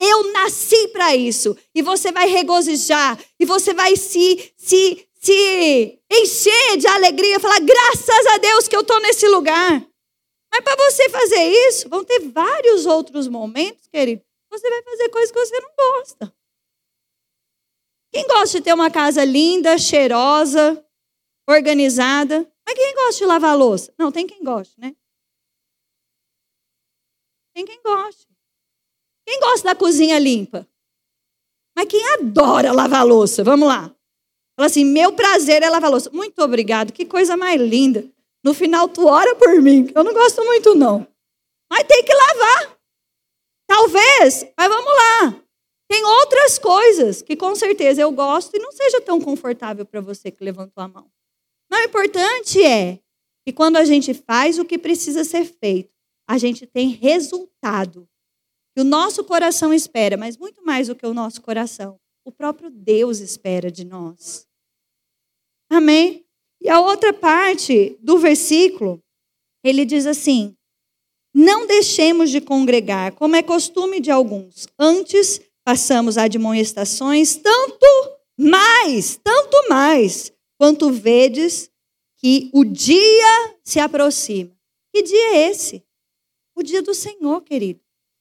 Eu 0.00 0.32
nasci 0.32 0.88
para 0.88 1.14
isso. 1.14 1.56
E 1.74 1.82
você 1.82 2.10
vai 2.10 2.26
regozijar. 2.26 3.18
E 3.38 3.44
você 3.44 3.74
vai 3.74 3.96
se, 3.96 4.52
se, 4.56 5.06
se 5.20 6.00
encher 6.10 6.78
de 6.78 6.86
alegria. 6.86 7.38
Falar, 7.38 7.60
graças 7.60 8.26
a 8.26 8.38
Deus 8.38 8.66
que 8.66 8.74
eu 8.74 8.80
estou 8.80 8.98
nesse 9.00 9.28
lugar. 9.28 9.86
Mas 10.50 10.64
para 10.64 10.76
você 10.76 11.08
fazer 11.10 11.44
isso, 11.68 11.88
vão 11.88 12.02
ter 12.02 12.18
vários 12.20 12.86
outros 12.86 13.28
momentos, 13.28 13.86
querido. 13.88 14.24
Você 14.50 14.68
vai 14.68 14.82
fazer 14.82 15.08
coisas 15.10 15.30
que 15.30 15.38
você 15.38 15.60
não 15.60 15.70
gosta. 15.76 16.34
Quem 18.12 18.26
gosta 18.26 18.58
de 18.58 18.64
ter 18.64 18.74
uma 18.74 18.90
casa 18.90 19.22
linda, 19.24 19.78
cheirosa, 19.78 20.84
organizada? 21.48 22.50
Mas 22.66 22.74
quem 22.74 22.94
gosta 22.94 23.18
de 23.18 23.26
lavar 23.26 23.56
louça? 23.56 23.94
Não, 23.96 24.10
tem 24.10 24.26
quem 24.26 24.42
goste, 24.42 24.80
né? 24.80 24.96
Tem 27.54 27.64
quem 27.64 27.80
goste. 27.82 28.29
Quem 29.30 29.38
gosta 29.38 29.68
da 29.68 29.76
cozinha 29.76 30.18
limpa? 30.18 30.66
Mas 31.76 31.86
quem 31.86 32.04
adora 32.14 32.72
lavar 32.72 33.06
louça? 33.06 33.44
Vamos 33.44 33.68
lá. 33.68 33.94
Fala 34.56 34.66
assim: 34.66 34.84
meu 34.84 35.12
prazer 35.12 35.62
é 35.62 35.70
lavar 35.70 35.88
louça. 35.88 36.10
Muito 36.12 36.42
obrigado, 36.42 36.92
que 36.92 37.04
coisa 37.04 37.36
mais 37.36 37.60
linda. 37.60 38.04
No 38.42 38.52
final, 38.52 38.88
tu 38.88 39.06
ora 39.06 39.36
por 39.36 39.62
mim. 39.62 39.88
Eu 39.94 40.02
não 40.02 40.12
gosto 40.12 40.44
muito, 40.44 40.74
não. 40.74 41.06
Mas 41.70 41.84
tem 41.84 42.02
que 42.02 42.12
lavar. 42.12 42.76
Talvez, 43.68 44.48
mas 44.58 44.68
vamos 44.68 44.92
lá. 44.92 45.40
Tem 45.88 46.04
outras 46.04 46.58
coisas 46.58 47.22
que 47.22 47.36
com 47.36 47.54
certeza 47.54 48.02
eu 48.02 48.10
gosto 48.10 48.56
e 48.56 48.58
não 48.58 48.72
seja 48.72 49.00
tão 49.00 49.20
confortável 49.20 49.86
para 49.86 50.00
você 50.00 50.32
que 50.32 50.42
levantou 50.42 50.82
a 50.82 50.88
mão. 50.88 51.08
Mas 51.70 51.82
o 51.82 51.84
importante 51.84 52.60
é 52.64 52.98
que 53.46 53.52
quando 53.52 53.76
a 53.76 53.84
gente 53.84 54.12
faz 54.12 54.58
o 54.58 54.64
que 54.64 54.76
precisa 54.76 55.22
ser 55.22 55.44
feito, 55.44 55.94
a 56.28 56.36
gente 56.36 56.66
tem 56.66 56.88
resultado 56.88 58.09
o 58.80 58.84
nosso 58.84 59.22
coração 59.24 59.72
espera, 59.72 60.16
mas 60.16 60.36
muito 60.36 60.64
mais 60.64 60.88
do 60.88 60.94
que 60.94 61.06
o 61.06 61.14
nosso 61.14 61.42
coração, 61.42 61.98
o 62.24 62.32
próprio 62.32 62.70
Deus 62.70 63.20
espera 63.20 63.70
de 63.70 63.84
nós. 63.84 64.46
Amém? 65.70 66.24
E 66.60 66.68
a 66.68 66.80
outra 66.80 67.12
parte 67.12 67.96
do 68.00 68.18
versículo, 68.18 69.02
ele 69.64 69.84
diz 69.84 70.06
assim: 70.06 70.54
Não 71.34 71.66
deixemos 71.66 72.30
de 72.30 72.40
congregar, 72.40 73.12
como 73.12 73.36
é 73.36 73.42
costume 73.42 74.00
de 74.00 74.10
alguns. 74.10 74.66
Antes 74.78 75.40
passamos 75.64 76.18
admoestações, 76.18 77.36
tanto 77.36 77.86
mais, 78.38 79.18
tanto 79.22 79.68
mais, 79.68 80.32
quanto 80.58 80.90
vedes 80.90 81.70
que 82.16 82.50
o 82.52 82.64
dia 82.64 83.56
se 83.62 83.78
aproxima. 83.78 84.50
Que 84.92 85.02
dia 85.02 85.36
é 85.36 85.50
esse? 85.50 85.82
O 86.54 86.62
dia 86.62 86.82
do 86.82 86.92
Senhor, 86.92 87.40
querido. 87.42 87.80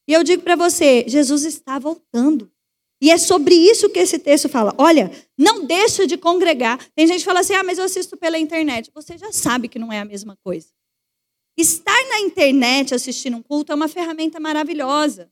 E 0.09 0.13
eu 0.13 0.23
digo 0.23 0.41
para 0.41 0.55
você, 0.55 1.05
Jesus 1.07 1.43
está 1.45 1.77
voltando. 1.77 2.51
E 2.99 3.11
é 3.11 3.17
sobre 3.19 3.53
isso 3.53 3.91
que 3.91 3.99
esse 3.99 4.17
texto 4.17 4.49
fala. 4.49 4.73
Olha, 4.75 5.11
não 5.37 5.67
deixa 5.67 6.07
de 6.07 6.17
congregar. 6.17 6.83
Tem 6.95 7.05
gente 7.05 7.19
que 7.19 7.25
fala 7.25 7.41
assim: 7.41 7.53
ah, 7.53 7.63
mas 7.63 7.77
eu 7.77 7.85
assisto 7.85 8.17
pela 8.17 8.39
internet. 8.39 8.89
Você 8.95 9.19
já 9.19 9.31
sabe 9.31 9.67
que 9.67 9.77
não 9.77 9.93
é 9.93 9.99
a 9.99 10.05
mesma 10.05 10.35
coisa. 10.43 10.69
Estar 11.55 12.07
na 12.09 12.21
internet 12.21 12.95
assistindo 12.95 13.37
um 13.37 13.43
culto 13.43 13.71
é 13.71 13.75
uma 13.75 13.87
ferramenta 13.87 14.39
maravilhosa. 14.39 15.31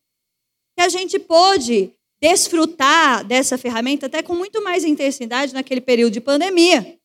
Que 0.78 0.84
a 0.84 0.90
gente 0.90 1.18
pôde 1.18 1.92
desfrutar 2.22 3.26
dessa 3.26 3.58
ferramenta 3.58 4.06
até 4.06 4.22
com 4.22 4.36
muito 4.36 4.64
mais 4.64 4.86
intensidade 4.86 5.56
naquele 5.56 5.82
período 5.82 6.14
de 6.14 6.22
pandemia. 6.22 7.00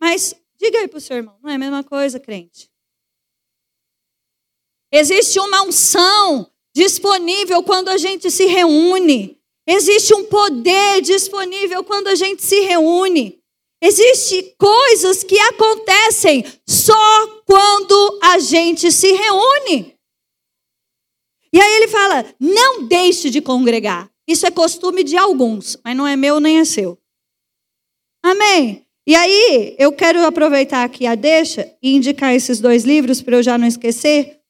Mas 0.00 0.34
diga 0.56 0.78
aí 0.78 0.88
para 0.88 0.96
o 0.96 1.02
seu 1.02 1.18
irmão: 1.18 1.36
não 1.42 1.50
é 1.50 1.56
a 1.56 1.58
mesma 1.58 1.84
coisa, 1.84 2.18
crente. 2.18 2.72
Existe 4.90 5.38
uma 5.38 5.62
unção 5.64 6.51
disponível 6.74 7.62
quando 7.62 7.88
a 7.88 7.96
gente 7.96 8.30
se 8.30 8.46
reúne. 8.46 9.38
Existe 9.66 10.14
um 10.14 10.24
poder 10.24 11.00
disponível 11.00 11.84
quando 11.84 12.08
a 12.08 12.14
gente 12.14 12.42
se 12.42 12.60
reúne. 12.60 13.40
Existem 13.80 14.54
coisas 14.58 15.24
que 15.24 15.38
acontecem 15.38 16.44
só 16.66 17.42
quando 17.44 18.20
a 18.22 18.38
gente 18.38 18.92
se 18.92 19.12
reúne. 19.12 19.96
E 21.52 21.60
aí 21.60 21.76
ele 21.76 21.88
fala: 21.88 22.24
não 22.38 22.86
deixe 22.86 23.28
de 23.28 23.40
congregar. 23.40 24.10
Isso 24.26 24.46
é 24.46 24.50
costume 24.50 25.02
de 25.02 25.16
alguns, 25.16 25.76
mas 25.84 25.96
não 25.96 26.06
é 26.06 26.16
meu 26.16 26.38
nem 26.38 26.60
é 26.60 26.64
seu. 26.64 26.96
Amém? 28.24 28.86
E 29.04 29.16
aí, 29.16 29.74
eu 29.80 29.92
quero 29.92 30.24
aproveitar 30.24 30.84
aqui 30.84 31.06
a 31.06 31.16
deixa 31.16 31.74
e 31.82 31.96
indicar 31.96 32.32
esses 32.32 32.60
dois 32.60 32.84
livros 32.84 33.20
para 33.20 33.36
eu 33.36 33.42
já 33.42 33.58
não 33.58 33.66
esquecer. 33.66 34.41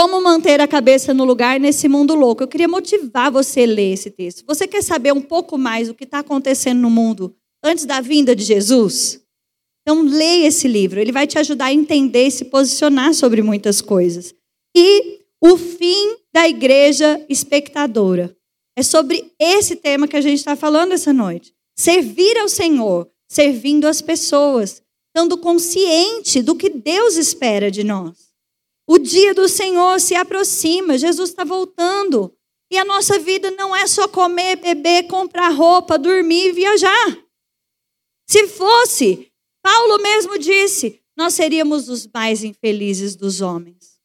Como 0.00 0.22
manter 0.22 0.60
a 0.60 0.68
cabeça 0.68 1.12
no 1.12 1.24
lugar 1.24 1.58
nesse 1.58 1.88
mundo 1.88 2.14
louco? 2.14 2.40
Eu 2.40 2.46
queria 2.46 2.68
motivar 2.68 3.32
você 3.32 3.62
a 3.62 3.66
ler 3.66 3.94
esse 3.94 4.12
texto. 4.12 4.44
Você 4.46 4.64
quer 4.64 4.80
saber 4.80 5.12
um 5.12 5.20
pouco 5.20 5.58
mais 5.58 5.88
do 5.88 5.94
que 5.94 6.04
está 6.04 6.20
acontecendo 6.20 6.78
no 6.78 6.88
mundo 6.88 7.34
antes 7.64 7.84
da 7.84 8.00
vinda 8.00 8.36
de 8.36 8.44
Jesus? 8.44 9.20
Então, 9.82 10.02
leia 10.02 10.46
esse 10.46 10.68
livro. 10.68 11.00
Ele 11.00 11.10
vai 11.10 11.26
te 11.26 11.36
ajudar 11.36 11.64
a 11.64 11.72
entender 11.72 12.28
e 12.28 12.30
se 12.30 12.44
posicionar 12.44 13.12
sobre 13.12 13.42
muitas 13.42 13.80
coisas. 13.80 14.32
E 14.72 15.18
o 15.40 15.58
fim 15.58 16.16
da 16.32 16.48
igreja 16.48 17.20
espectadora. 17.28 18.36
É 18.76 18.84
sobre 18.84 19.32
esse 19.36 19.74
tema 19.74 20.06
que 20.06 20.16
a 20.16 20.20
gente 20.20 20.38
está 20.38 20.54
falando 20.54 20.92
essa 20.92 21.12
noite. 21.12 21.52
Servir 21.76 22.38
ao 22.38 22.48
Senhor, 22.48 23.10
servindo 23.28 23.88
as 23.88 24.00
pessoas, 24.00 24.80
estando 25.08 25.36
consciente 25.36 26.40
do 26.40 26.54
que 26.54 26.70
Deus 26.70 27.16
espera 27.16 27.68
de 27.68 27.82
nós. 27.82 28.27
O 28.88 28.98
dia 28.98 29.34
do 29.34 29.46
Senhor 29.46 30.00
se 30.00 30.14
aproxima, 30.14 30.96
Jesus 30.96 31.28
está 31.28 31.44
voltando. 31.44 32.34
E 32.70 32.78
a 32.78 32.86
nossa 32.86 33.18
vida 33.18 33.50
não 33.50 33.76
é 33.76 33.86
só 33.86 34.08
comer, 34.08 34.56
beber, 34.56 35.06
comprar 35.06 35.50
roupa, 35.50 35.98
dormir 35.98 36.48
e 36.48 36.52
viajar. 36.52 37.18
Se 38.26 38.48
fosse, 38.48 39.30
Paulo 39.62 39.98
mesmo 39.98 40.38
disse, 40.38 41.02
nós 41.14 41.34
seríamos 41.34 41.90
os 41.90 42.06
mais 42.06 42.42
infelizes 42.42 43.14
dos 43.14 43.42
homens. 43.42 44.00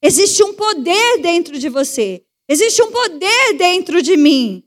Existe 0.00 0.44
um 0.44 0.54
poder 0.54 1.18
dentro 1.20 1.58
de 1.58 1.68
você, 1.68 2.24
existe 2.48 2.80
um 2.82 2.92
poder 2.92 3.54
dentro 3.54 4.00
de 4.00 4.16
mim 4.16 4.62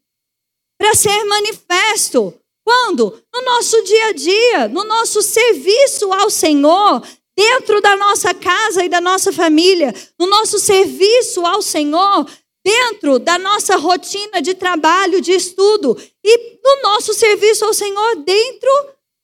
para 0.78 0.94
ser 0.94 1.24
manifesto. 1.24 2.38
Quando? 2.66 3.24
No 3.34 3.42
nosso 3.44 3.82
dia 3.84 4.08
a 4.08 4.12
dia, 4.12 4.68
no 4.68 4.84
nosso 4.84 5.22
serviço 5.22 6.12
ao 6.12 6.30
Senhor, 6.30 7.02
dentro 7.42 7.82
da 7.82 7.96
nossa 7.96 8.36
casa 8.36 8.86
e 8.86 8.90
da 8.90 9.02
nossa 9.02 9.34
família, 9.34 9.92
no 10.20 10.28
nosso 10.28 10.60
serviço 10.60 11.44
ao 11.44 11.60
Senhor, 11.60 12.30
dentro 12.64 13.18
da 13.18 13.40
nossa 13.40 13.78
rotina 13.78 14.40
de 14.44 14.54
trabalho, 14.54 15.20
de 15.20 15.32
estudo 15.32 15.98
e 16.24 16.60
no 16.64 16.84
nosso 16.84 17.16
serviço 17.16 17.66
ao 17.66 17.74
Senhor 17.74 18.18
dentro 18.18 18.70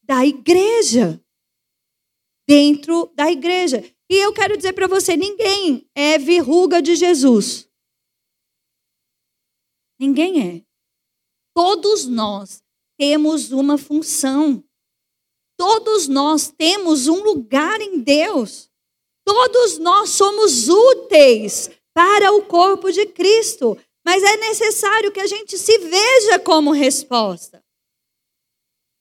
da 0.04 0.26
igreja. 0.26 1.22
Dentro 2.48 3.12
da 3.14 3.32
igreja. 3.32 3.84
E 4.10 4.16
eu 4.16 4.34
quero 4.34 4.58
dizer 4.58 4.74
para 4.74 4.88
você: 4.88 5.16
ninguém 5.16 5.88
é 5.94 6.18
verruga 6.18 6.82
de 6.82 6.96
Jesus. 6.96 7.70
Ninguém 10.00 10.42
é. 10.42 10.62
Todos 11.54 12.08
nós 12.08 12.64
temos 12.98 13.52
uma 13.52 13.78
função. 13.78 14.64
Todos 15.58 16.08
nós 16.08 16.50
temos 16.50 17.08
um 17.08 17.24
lugar 17.24 17.82
em 17.82 18.00
Deus. 18.00 18.70
Todos 19.26 19.78
nós 19.80 20.12
somos 20.12 20.70
úteis 20.70 21.70
para 21.94 22.32
o 22.32 22.46
corpo 22.46 22.92
de 22.92 23.08
Cristo. 23.08 23.78
Mas 24.06 24.24
é 24.24 24.38
necessário 24.38 25.12
que 25.12 25.20
a 25.20 25.28
gente 25.28 25.58
se 25.58 25.78
veja 25.80 26.40
como 26.40 26.72
resposta. 26.72 27.62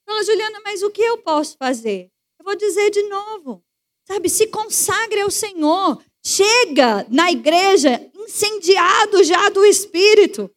Fala, 0.05 0.23
Juliana, 0.23 0.59
mas 0.63 0.81
o 0.81 0.89
que 0.89 1.01
eu 1.01 1.19
posso 1.19 1.55
fazer? 1.57 2.11
Eu 2.39 2.43
vou 2.43 2.55
dizer 2.55 2.89
de 2.89 3.03
novo. 3.03 3.63
Sabe, 4.05 4.29
se 4.29 4.47
consagre 4.47 5.21
ao 5.21 5.29
Senhor. 5.29 6.03
Chega 6.25 7.05
na 7.09 7.31
igreja 7.31 8.11
incendiado 8.15 9.23
já 9.23 9.47
do 9.49 9.63
Espírito 9.63 10.51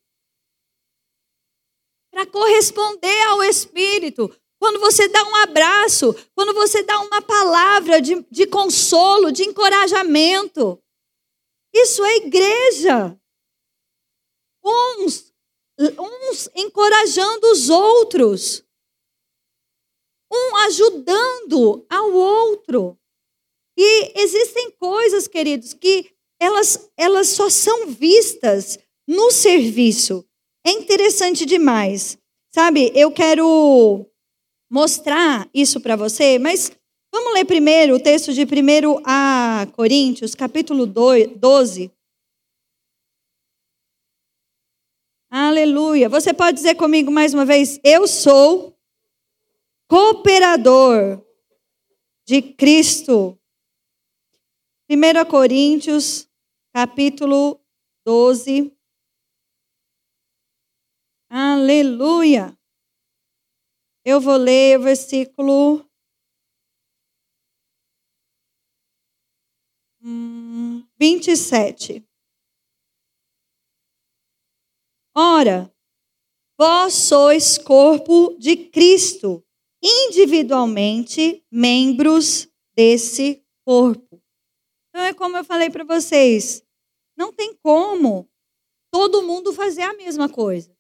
para 2.11 2.27
corresponder 2.27 3.23
ao 3.29 3.43
Espírito. 3.43 4.35
Quando 4.61 4.79
você 4.79 5.09
dá 5.09 5.25
um 5.25 5.37
abraço, 5.37 6.15
quando 6.35 6.53
você 6.53 6.83
dá 6.83 7.01
uma 7.01 7.23
palavra 7.23 7.99
de, 7.99 8.23
de 8.31 8.47
consolo, 8.47 9.33
de 9.33 9.43
encorajamento. 9.43 10.79
Isso 11.73 12.05
é 12.05 12.17
igreja. 12.17 13.19
Uns, 14.63 15.33
uns 15.79 16.51
encorajando 16.55 17.51
os 17.51 17.71
outros. 17.71 18.63
Um 20.31 20.57
ajudando 20.57 21.87
ao 21.89 22.13
outro. 22.13 22.99
E 23.79 24.13
existem 24.21 24.71
coisas, 24.73 25.27
queridos, 25.27 25.73
que 25.73 26.15
elas, 26.39 26.91
elas 26.99 27.29
só 27.29 27.49
são 27.49 27.87
vistas 27.87 28.79
no 29.09 29.31
serviço. 29.31 30.23
É 30.67 30.71
interessante 30.73 31.47
demais. 31.47 32.19
Sabe, 32.53 32.93
eu 32.95 33.11
quero 33.11 34.10
mostrar 34.71 35.51
isso 35.53 35.81
para 35.81 35.97
você, 35.97 36.39
mas 36.39 36.71
vamos 37.13 37.35
ler 37.35 37.45
primeiro 37.45 37.97
o 37.97 38.03
texto 38.03 38.33
de 38.33 38.43
1 38.43 39.03
a 39.05 39.67
Coríntios, 39.75 40.35
capítulo 40.37 40.87
12. 40.87 41.91
Aleluia. 45.29 46.09
Você 46.09 46.33
pode 46.33 46.57
dizer 46.57 46.77
comigo 46.77 47.11
mais 47.11 47.35
uma 47.35 47.45
vez: 47.45 47.81
Eu 47.83 48.07
sou 48.07 48.77
cooperador 49.89 51.21
de 52.27 52.41
Cristo. 52.41 53.37
1 54.89 55.25
Coríntios, 55.29 56.29
capítulo 56.73 57.61
12. 58.05 58.73
Aleluia. 61.29 62.60
Eu 64.05 64.19
vou 64.19 64.37
ler 64.37 64.79
o 64.79 64.83
versículo. 64.83 65.87
Hum, 70.03 70.87
27. 70.99 72.03
Ora, 75.15 75.71
vós 76.59 76.95
sois 76.95 77.59
corpo 77.59 78.35
de 78.39 78.57
Cristo, 78.71 79.45
individualmente 79.83 81.45
membros 81.51 82.49
desse 82.75 83.45
corpo. 83.67 84.23
Então 84.89 85.05
é 85.05 85.13
como 85.13 85.37
eu 85.37 85.45
falei 85.45 85.69
para 85.69 85.85
vocês, 85.85 86.65
não 87.17 87.33
tem 87.33 87.55
como 87.57 88.31
todo 88.91 89.23
mundo 89.23 89.53
fazer 89.53 89.83
a 89.83 89.93
mesma 89.95 90.29
coisa. 90.29 90.75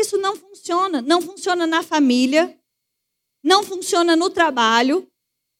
Isso 0.00 0.18
não 0.18 0.34
funciona. 0.34 1.02
Não 1.02 1.20
funciona 1.20 1.66
na 1.66 1.82
família, 1.82 2.58
não 3.42 3.62
funciona 3.62 4.16
no 4.16 4.30
trabalho 4.30 5.06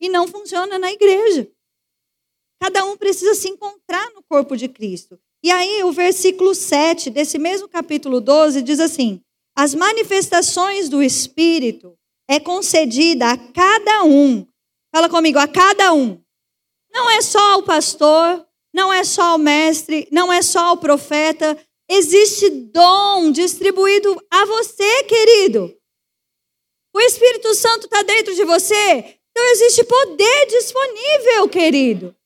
e 0.01 0.09
não 0.09 0.27
funciona 0.27 0.79
na 0.79 0.91
igreja. 0.91 1.51
Cada 2.61 2.85
um 2.85 2.97
precisa 2.97 3.35
se 3.35 3.49
encontrar 3.49 4.11
no 4.13 4.23
corpo 4.23 4.57
de 4.57 4.69
Cristo. 4.69 5.19
E 5.43 5.51
aí, 5.51 5.83
o 5.85 5.93
versículo 5.93 6.55
7 6.55 7.11
desse 7.11 7.39
mesmo 7.39 7.69
capítulo 7.69 8.21
12 8.21 8.61
diz 8.61 8.81
assim: 8.81 9.23
As 9.57 9.75
manifestações 9.75 10.89
do 10.89 11.03
Espírito 11.03 11.99
é 12.29 12.39
concedida 12.39 13.31
a 13.31 13.39
cada 13.39 14.05
um. 14.05 14.47
Fala 14.95 15.09
comigo, 15.09 15.39
a 15.39 15.49
cada 15.49 15.93
um. 15.93 16.21
Não 16.93 17.11
é 17.11 17.23
só 17.23 17.59
o 17.59 17.63
pastor, 17.63 18.47
não 18.75 18.93
é 18.93 19.05
só 19.05 19.37
o 19.37 19.39
mestre, 19.39 20.07
não 20.11 20.33
é 20.33 20.43
só 20.43 20.73
o 20.73 20.77
profeta, 20.77 21.57
Existe 21.93 22.49
dom 22.49 23.33
distribuído 23.33 24.17
a 24.31 24.45
você, 24.45 25.03
querido. 25.05 25.77
O 26.95 27.01
Espírito 27.01 27.53
Santo 27.53 27.87
está 27.87 28.03
dentro 28.03 28.33
de 28.33 28.45
você. 28.45 29.19
Então 29.31 29.45
existe 29.53 29.83
poder 29.83 30.47
disponível, 30.47 31.49
querido. 31.49 32.17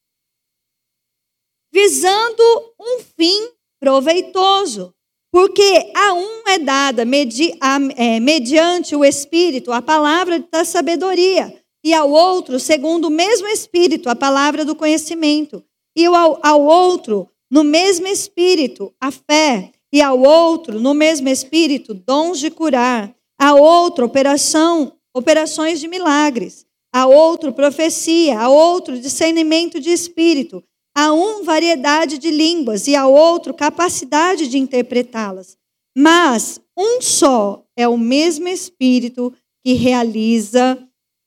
Visando 1.72 2.42
um 2.79 3.00
fim 3.00 3.48
proveitoso. 3.81 4.94
Porque 5.33 5.92
a 5.96 6.12
um 6.12 6.42
é 6.46 6.59
dada 6.59 7.05
medi 7.05 7.57
a, 7.61 7.79
é, 7.96 8.20
mediante 8.20 8.94
o 8.94 9.05
Espírito 9.05 9.72
a 9.72 9.83
palavra 9.83 10.38
da 10.38 10.64
sabedoria, 10.64 11.61
e 11.83 11.92
ao 11.92 12.09
outro, 12.09 12.61
segundo 12.61 13.07
o 13.07 13.11
mesmo 13.11 13.48
Espírito, 13.48 14.09
a 14.09 14.14
palavra 14.14 14.64
do 14.64 14.77
conhecimento, 14.77 15.64
e 15.96 16.07
ao, 16.07 16.38
ao 16.40 16.62
outro, 16.62 17.29
no 17.54 17.62
mesmo 17.62 18.08
espírito, 18.08 18.92
a 19.00 19.12
fé, 19.12 19.70
e 19.92 20.02
ao 20.02 20.20
outro, 20.20 20.80
no 20.80 20.92
mesmo 20.92 21.28
espírito, 21.28 21.94
dons 21.94 22.40
de 22.40 22.50
curar, 22.50 23.14
a 23.38 23.54
outro, 23.54 24.06
operação, 24.06 24.94
operações 25.14 25.78
de 25.78 25.86
milagres, 25.86 26.66
a 26.92 27.06
outro, 27.06 27.52
profecia, 27.52 28.40
a 28.40 28.48
outro, 28.48 28.98
discernimento 28.98 29.78
de 29.78 29.90
espírito, 29.90 30.64
a 30.96 31.12
um, 31.12 31.44
variedade 31.44 32.18
de 32.18 32.28
línguas, 32.28 32.88
e 32.88 32.96
a 32.96 33.06
outro, 33.06 33.54
capacidade 33.54 34.48
de 34.48 34.58
interpretá-las. 34.58 35.56
Mas 35.96 36.60
um 36.76 37.00
só 37.00 37.64
é 37.76 37.86
o 37.86 37.96
mesmo 37.96 38.48
espírito 38.48 39.32
que 39.64 39.74
realiza 39.74 40.76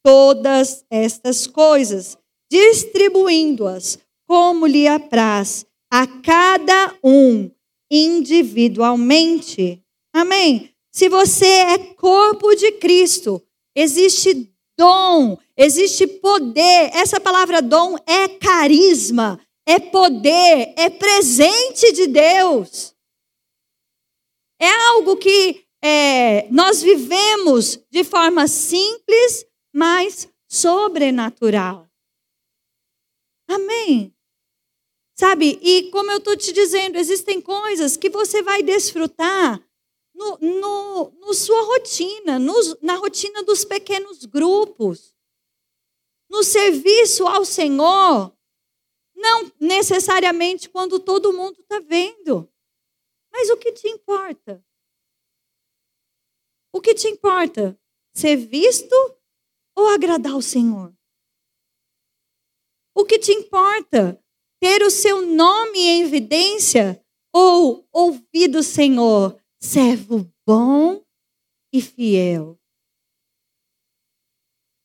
todas 0.03 0.83
estas 0.91 1.47
coisas, 1.47 2.17
distribuindo-as 2.51 3.97
como 4.27 4.67
lhe 4.67 4.89
apraz 4.89 5.65
a 5.91 6.05
cada 6.07 6.97
um 7.03 7.49
individualmente. 7.89 9.83
Amém? 10.13 10.73
Se 10.91 11.09
você 11.09 11.45
é 11.45 11.77
corpo 11.93 12.55
de 12.55 12.73
Cristo, 12.73 13.41
existe 13.75 14.51
dom, 14.77 15.37
existe 15.55 16.07
poder. 16.07 16.91
Essa 16.93 17.19
palavra 17.19 17.61
dom 17.61 17.95
é 18.05 18.27
carisma, 18.27 19.39
é 19.65 19.79
poder, 19.79 20.73
é 20.75 20.89
presente 20.89 21.91
de 21.93 22.07
Deus. 22.07 22.95
É 24.59 24.69
algo 24.89 25.17
que 25.17 25.63
é, 25.83 26.47
nós 26.49 26.81
vivemos 26.81 27.79
de 27.91 28.03
forma 28.03 28.47
simples, 28.47 29.45
mas 29.71 30.27
sobrenatural. 30.47 31.87
Amém? 33.47 34.16
Sabe? 35.19 35.57
E 35.63 35.89
como 35.89 36.11
eu 36.11 36.19
estou 36.19 36.37
te 36.37 36.53
dizendo, 36.53 36.95
existem 36.95 37.41
coisas 37.41 37.97
que 37.97 38.07
você 38.09 38.43
vai 38.43 38.61
desfrutar 38.61 39.59
no, 40.13 40.37
no, 40.37 41.11
no 41.19 41.33
sua 41.33 41.59
rotina, 41.63 42.37
no, 42.37 42.53
na 42.81 42.95
rotina 42.95 43.41
dos 43.43 43.65
pequenos 43.65 44.25
grupos, 44.25 45.15
no 46.29 46.43
serviço 46.43 47.25
ao 47.25 47.43
Senhor, 47.43 48.31
Não 49.15 49.51
necessariamente 49.59 50.69
quando 50.69 50.99
todo 50.99 51.33
mundo 51.33 51.59
está 51.61 51.79
vendo. 51.79 52.47
Mas 53.31 53.49
o 53.49 53.57
que 53.57 53.71
te 53.71 53.87
importa? 53.87 54.63
O 56.71 56.79
que 56.79 56.93
te 56.93 57.07
importa? 57.07 57.79
Ser 58.13 58.35
visto 58.35 58.95
ou 59.75 59.87
agradar 59.87 60.35
o 60.35 60.41
Senhor? 60.41 60.95
O 62.93 63.03
que 63.03 63.17
te 63.17 63.31
importa? 63.31 64.23
Ter 64.59 64.81
o 64.81 64.89
seu 64.89 65.21
nome 65.21 65.79
em 65.79 66.01
evidência 66.01 67.03
ou 67.33 67.87
ouvir 67.91 68.47
do 68.47 68.63
Senhor, 68.63 69.39
servo 69.61 70.31
bom 70.47 71.03
e 71.73 71.81
fiel? 71.81 72.57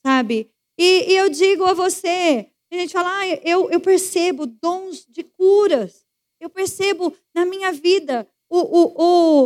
Sabe? 0.05 0.51
E, 0.79 1.13
e 1.13 1.17
eu 1.17 1.31
digo 1.31 1.65
a 1.65 1.75
você, 1.75 2.51
a 2.73 2.77
gente 2.77 2.93
fala, 2.93 3.21
ah, 3.21 3.29
eu, 3.45 3.71
eu 3.71 3.81
percebo 3.81 4.47
dons 4.47 5.07
de 5.09 5.23
curas, 5.23 6.05
eu 6.41 6.51
percebo 6.51 7.17
na 7.35 7.45
minha 7.45 7.73
vida 7.73 8.29
o, 8.51 8.59
o, 8.59 8.93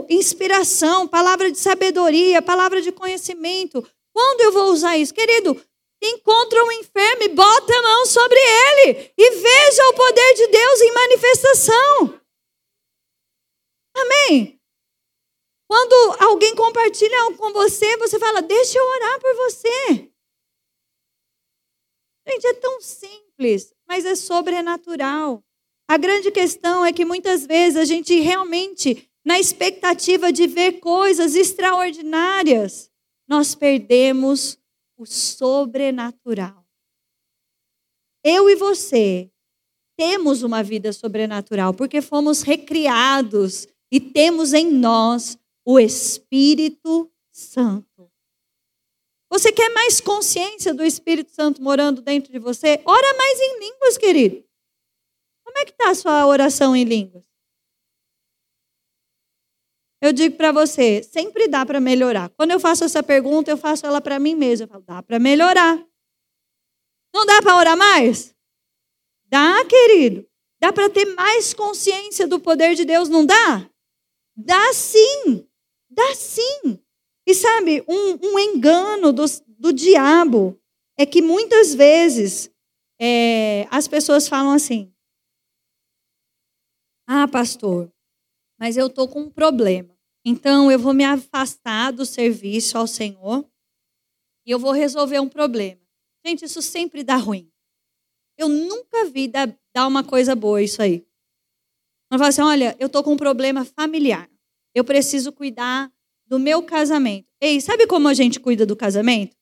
o, 0.01 0.07
inspiração, 0.09 1.07
palavra 1.07 1.53
de 1.53 1.59
sabedoria, 1.59 2.43
palavra 2.43 2.81
de 2.81 2.91
conhecimento. 2.91 3.87
Quando 4.13 4.41
eu 4.41 4.53
vou 4.53 4.73
usar 4.73 4.97
isso? 4.97 5.13
Querido, 5.13 5.61
encontra 6.03 6.65
um 6.65 6.73
enfermo 6.73 7.23
e 7.23 7.29
bota 7.29 7.73
a 7.75 7.83
mão 7.83 8.07
sobre 8.07 8.39
ele 8.39 9.13
e 9.17 9.31
veja 9.31 9.89
o 9.89 9.95
poder 9.95 10.35
de 10.35 10.47
Deus 10.49 10.81
em 10.81 10.93
manifestação. 10.93 12.21
Amém? 13.97 14.61
Quando 15.69 16.17
alguém 16.21 16.55
compartilha 16.55 17.23
algo 17.23 17.39
com 17.39 17.53
você, 17.53 17.97
você 17.97 18.19
fala, 18.19 18.41
deixa 18.41 18.79
eu 18.79 18.85
orar 18.85 19.21
por 19.21 19.35
você. 19.35 20.11
Gente, 22.29 22.47
é 22.47 22.55
tão 22.55 22.81
simples, 22.81 23.73
mas 23.87 24.05
é 24.05 24.15
sobrenatural. 24.15 25.43
A 25.89 25.97
grande 25.97 26.31
questão 26.31 26.85
é 26.85 26.93
que 26.93 27.05
muitas 27.05 27.47
vezes 27.47 27.77
a 27.77 27.85
gente 27.85 28.19
realmente, 28.21 29.09
na 29.25 29.39
expectativa 29.39 30.33
de 30.33 30.47
ver 30.47 30.81
coisas 30.81 31.35
extraordinárias, 31.35 32.91
nós 33.29 33.55
perdemos 33.55 34.59
o 34.97 35.05
sobrenatural. 35.07 36.67
Eu 38.25 38.51
e 38.51 38.57
você 38.57 39.31
temos 39.97 40.43
uma 40.43 40.63
vida 40.63 40.93
sobrenatural 40.93 41.73
porque 41.73 42.03
fomos 42.03 42.43
recriados 42.43 43.67
e 43.91 44.01
temos 44.01 44.53
em 44.53 44.71
nós 44.71 45.39
o 45.65 45.79
Espírito 45.79 47.11
Santo. 47.33 48.11
Você 49.31 49.53
quer 49.53 49.69
mais 49.71 50.01
consciência 50.01 50.73
do 50.73 50.85
Espírito 50.85 51.31
Santo 51.33 51.63
morando 51.63 52.01
dentro 52.01 52.33
de 52.33 52.39
você? 52.39 52.81
Ora 52.85 53.17
mais 53.17 53.41
em 53.41 53.61
línguas, 53.61 53.99
querido. 53.99 54.45
Como 55.45 55.59
é 55.59 55.65
que 55.65 55.73
está 55.73 55.91
a 55.91 55.95
sua 55.95 56.27
oração 56.27 56.75
em 56.75 56.85
línguas? 56.85 57.25
Eu 60.07 60.13
digo 60.13 60.37
para 60.37 60.53
você, 60.53 61.03
sempre 61.03 61.49
dá 61.49 61.67
para 61.67 61.81
melhorar. 61.81 62.29
Quando 62.31 62.53
eu 62.53 62.61
faço 62.61 62.85
essa 62.85 63.03
pergunta, 63.03 63.51
eu 63.51 63.57
faço 63.57 63.85
ela 63.85 64.01
para 64.01 64.21
mim 64.21 64.37
mesma. 64.37 64.65
Eu 64.65 64.69
falo, 64.69 64.85
dá 64.87 65.03
para 65.03 65.19
melhorar. 65.19 65.85
Não 67.13 67.27
dá 67.27 67.43
para 67.43 67.57
orar 67.57 67.77
mais? 67.77 68.33
Dá, 69.25 69.65
querido. 69.65 70.25
Dá 70.61 70.73
para 70.73 70.89
ter 70.89 71.07
mais 71.17 71.53
consciência 71.53 72.25
do 72.25 72.39
poder 72.39 72.77
de 72.77 72.85
Deus, 72.85 73.09
não 73.09 73.27
dá? 73.27 73.69
Dá 74.37 74.73
sim. 74.73 75.45
Dá 75.91 76.15
sim. 76.15 76.79
E 77.27 77.35
sabe, 77.35 77.85
um, 77.89 78.35
um 78.35 78.39
engano 78.39 79.13
do, 79.13 79.25
do 79.59 79.73
diabo 79.73 80.57
é 80.97 81.05
que 81.05 81.21
muitas 81.21 81.75
vezes 81.75 82.49
é, 83.01 83.67
as 83.73 83.89
pessoas 83.89 84.29
falam 84.29 84.53
assim: 84.53 84.95
ah, 87.09 87.27
pastor, 87.27 87.93
mas 88.57 88.77
eu 88.77 88.87
estou 88.87 89.09
com 89.09 89.23
um 89.23 89.31
problema. 89.31 89.96
Então 90.29 90.73
eu 90.73 90.79
vou 90.81 90.93
me 90.93 91.05
afastar 91.05 91.93
do 91.93 92.05
serviço 92.05 92.77
ao 92.77 92.89
Senhor 92.89 93.49
e 94.45 94.51
eu 94.51 94.59
vou 94.59 94.73
resolver 94.73 95.21
um 95.21 95.29
problema. 95.29 95.81
Gente, 96.27 96.45
isso 96.45 96.61
sempre 96.61 97.05
dá 97.05 97.15
ruim. 97.15 97.49
Eu 98.37 98.49
nunca 98.49 99.05
vi 99.05 99.29
dar, 99.29 99.49
uma 99.87 100.03
coisa 100.03 100.35
boa 100.35 100.61
isso 100.61 100.83
aí. 100.83 101.07
Ela 102.11 102.19
fala 102.19 102.29
assim: 102.29 102.43
olha, 102.43 102.77
eu 102.81 102.89
estou 102.89 103.05
com 103.05 103.13
um 103.13 103.17
problema 103.17 103.65
familiar. 103.65 104.29
Eu 104.75 104.83
preciso 104.85 105.33
cuidar 105.33 105.93
do 106.27 106.41
meu 106.41 106.61
casamento. 106.61 107.29
Ei, 107.41 107.61
sabe 107.61 107.87
como 107.87 108.09
a 108.09 108.15
gente 108.15 108.41
cuida 108.41 108.67
do 108.67 108.75
casamento? 108.75 109.37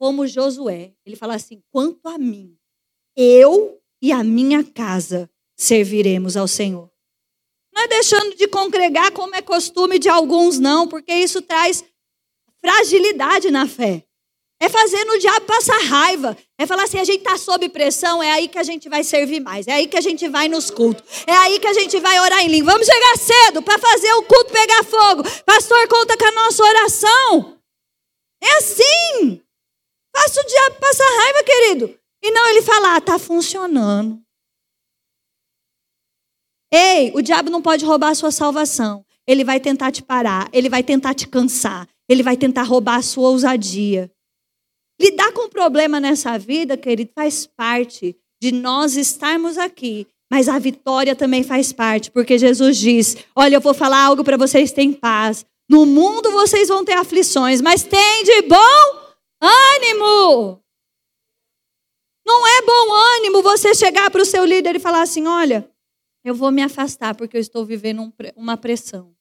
Como 0.00 0.26
Josué. 0.26 0.94
Ele 1.04 1.16
fala 1.16 1.34
assim: 1.34 1.62
quanto 1.70 2.08
a 2.08 2.16
mim, 2.16 2.56
eu 3.14 3.78
e 4.00 4.10
a 4.10 4.24
minha 4.24 4.64
casa 4.64 5.30
serviremos 5.54 6.34
ao 6.34 6.48
Senhor. 6.48 6.90
Não 7.78 7.84
é 7.84 7.86
deixando 7.86 8.34
de 8.34 8.48
congregar 8.48 9.12
como 9.12 9.36
é 9.36 9.40
costume 9.40 10.00
de 10.00 10.08
alguns, 10.08 10.58
não, 10.58 10.88
porque 10.88 11.14
isso 11.14 11.40
traz 11.40 11.84
fragilidade 12.60 13.52
na 13.52 13.68
fé. 13.68 14.02
É 14.60 14.68
fazendo 14.68 15.12
o 15.12 15.18
diabo 15.20 15.46
passar 15.46 15.78
raiva. 15.84 16.36
É 16.58 16.66
falar 16.66 16.82
assim: 16.82 16.98
a 16.98 17.04
gente 17.04 17.20
está 17.20 17.38
sob 17.38 17.68
pressão, 17.68 18.20
é 18.20 18.32
aí 18.32 18.48
que 18.48 18.58
a 18.58 18.64
gente 18.64 18.88
vai 18.88 19.04
servir 19.04 19.38
mais. 19.38 19.68
É 19.68 19.74
aí 19.74 19.86
que 19.86 19.96
a 19.96 20.00
gente 20.00 20.28
vai 20.28 20.48
nos 20.48 20.72
cultos. 20.72 21.04
É 21.24 21.32
aí 21.32 21.60
que 21.60 21.68
a 21.68 21.72
gente 21.72 22.00
vai 22.00 22.18
orar 22.18 22.40
em 22.40 22.48
língua. 22.48 22.72
Vamos 22.72 22.88
chegar 22.88 23.16
cedo 23.16 23.62
para 23.62 23.78
fazer 23.78 24.12
o 24.14 24.24
culto 24.24 24.52
pegar 24.52 24.82
fogo. 24.82 25.22
Pastor, 25.46 25.86
conta 25.86 26.16
com 26.16 26.24
a 26.24 26.32
nossa 26.32 26.64
oração. 26.64 27.58
É 28.42 28.56
assim. 28.56 29.40
Faça 30.16 30.40
o 30.40 30.46
diabo 30.46 30.80
passar 30.80 31.16
raiva, 31.16 31.44
querido. 31.44 31.98
E 32.24 32.32
não 32.32 32.48
ele 32.48 32.62
falar: 32.62 32.96
ah, 32.96 32.98
está 32.98 33.20
funcionando. 33.20 34.20
Ei, 36.72 37.10
o 37.14 37.22
diabo 37.22 37.50
não 37.50 37.62
pode 37.62 37.84
roubar 37.84 38.10
a 38.10 38.14
sua 38.14 38.30
salvação. 38.30 39.04
Ele 39.26 39.44
vai 39.44 39.60
tentar 39.60 39.90
te 39.90 40.02
parar, 40.02 40.48
ele 40.52 40.68
vai 40.68 40.82
tentar 40.82 41.14
te 41.14 41.26
cansar, 41.26 41.86
ele 42.08 42.22
vai 42.22 42.36
tentar 42.36 42.62
roubar 42.62 42.96
a 42.96 43.02
sua 43.02 43.28
ousadia. 43.28 44.10
Lidar 45.00 45.32
com 45.32 45.48
problema 45.48 46.00
nessa 46.00 46.38
vida, 46.38 46.76
querido, 46.76 47.10
faz 47.14 47.46
parte 47.46 48.16
de 48.40 48.52
nós 48.52 48.96
estarmos 48.96 49.58
aqui, 49.58 50.06
mas 50.30 50.48
a 50.48 50.58
vitória 50.58 51.14
também 51.14 51.42
faz 51.42 51.72
parte, 51.72 52.10
porque 52.10 52.38
Jesus 52.38 52.76
diz: 52.76 53.16
Olha, 53.34 53.56
eu 53.56 53.60
vou 53.60 53.74
falar 53.74 54.02
algo 54.02 54.24
para 54.24 54.36
vocês 54.36 54.72
terem 54.72 54.92
paz. 54.92 55.44
No 55.68 55.84
mundo 55.84 56.30
vocês 56.32 56.68
vão 56.68 56.84
ter 56.84 56.94
aflições, 56.94 57.60
mas 57.60 57.82
tem 57.82 58.24
de 58.24 58.42
bom 58.42 59.08
ânimo. 59.42 60.60
Não 62.26 62.46
é 62.46 62.62
bom 62.62 62.92
ânimo 62.92 63.42
você 63.42 63.74
chegar 63.74 64.10
para 64.10 64.22
o 64.22 64.26
seu 64.26 64.44
líder 64.44 64.76
e 64.76 64.80
falar 64.80 65.02
assim: 65.02 65.26
Olha, 65.26 65.68
eu 66.24 66.34
vou 66.34 66.50
me 66.50 66.62
afastar 66.62 67.14
porque 67.14 67.36
eu 67.36 67.40
estou 67.40 67.64
vivendo 67.64 68.12
uma 68.36 68.56
pressão. 68.56 69.16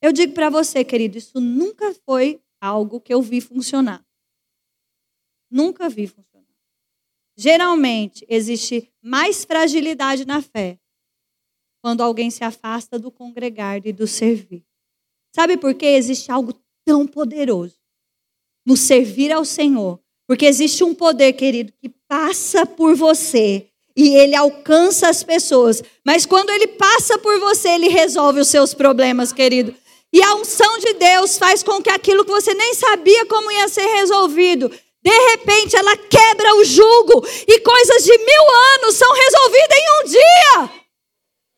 Eu 0.00 0.12
digo 0.12 0.34
para 0.34 0.50
você, 0.50 0.84
querido, 0.84 1.18
isso 1.18 1.40
nunca 1.40 1.92
foi 1.94 2.42
algo 2.60 3.00
que 3.00 3.12
eu 3.12 3.20
vi 3.22 3.40
funcionar. 3.40 4.04
Nunca 5.50 5.88
vi 5.88 6.06
funcionar. 6.06 6.46
Geralmente 7.36 8.24
existe 8.28 8.92
mais 9.02 9.44
fragilidade 9.44 10.24
na 10.24 10.40
fé 10.40 10.78
quando 11.82 12.02
alguém 12.02 12.30
se 12.30 12.42
afasta 12.42 12.98
do 12.98 13.10
congregar 13.10 13.86
e 13.86 13.92
do 13.92 14.06
servir. 14.06 14.64
Sabe 15.34 15.56
por 15.56 15.74
quê? 15.74 15.86
Existe 15.86 16.32
algo 16.32 16.52
tão 16.84 17.06
poderoso 17.06 17.78
no 18.66 18.76
servir 18.76 19.30
ao 19.30 19.44
Senhor. 19.44 20.02
Porque 20.26 20.46
existe 20.46 20.82
um 20.82 20.94
poder, 20.94 21.34
querido, 21.34 21.72
que 21.72 21.88
passa 21.88 22.66
por 22.66 22.96
você 22.96 23.70
e 23.96 24.14
ele 24.14 24.36
alcança 24.36 25.08
as 25.08 25.22
pessoas. 25.22 25.82
Mas 26.04 26.26
quando 26.26 26.50
ele 26.50 26.66
passa 26.66 27.18
por 27.18 27.40
você, 27.40 27.70
ele 27.70 27.88
resolve 27.88 28.40
os 28.40 28.48
seus 28.48 28.74
problemas, 28.74 29.32
querido. 29.32 29.74
E 30.12 30.22
a 30.22 30.34
unção 30.34 30.78
de 30.78 30.92
Deus 30.94 31.38
faz 31.38 31.62
com 31.62 31.82
que 31.82 31.90
aquilo 31.90 32.24
que 32.24 32.30
você 32.30 32.52
nem 32.54 32.74
sabia 32.74 33.26
como 33.26 33.50
ia 33.50 33.68
ser 33.68 33.86
resolvido, 33.86 34.70
de 35.02 35.18
repente 35.30 35.76
ela 35.76 35.96
quebra 35.96 36.56
o 36.56 36.64
jugo 36.64 37.26
e 37.48 37.60
coisas 37.60 38.04
de 38.04 38.18
mil 38.18 38.50
anos 38.74 38.94
são 38.96 39.12
resolvidas 39.12 39.78
em 39.78 40.00
um 40.00 40.08
dia. 40.08 40.70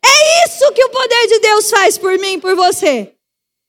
É 0.04 0.46
isso 0.46 0.72
que 0.72 0.84
o 0.84 0.90
poder 0.90 1.26
de 1.26 1.38
Deus 1.40 1.70
faz 1.70 1.98
por 1.98 2.16
mim, 2.18 2.38
por 2.38 2.54
você. 2.54 3.12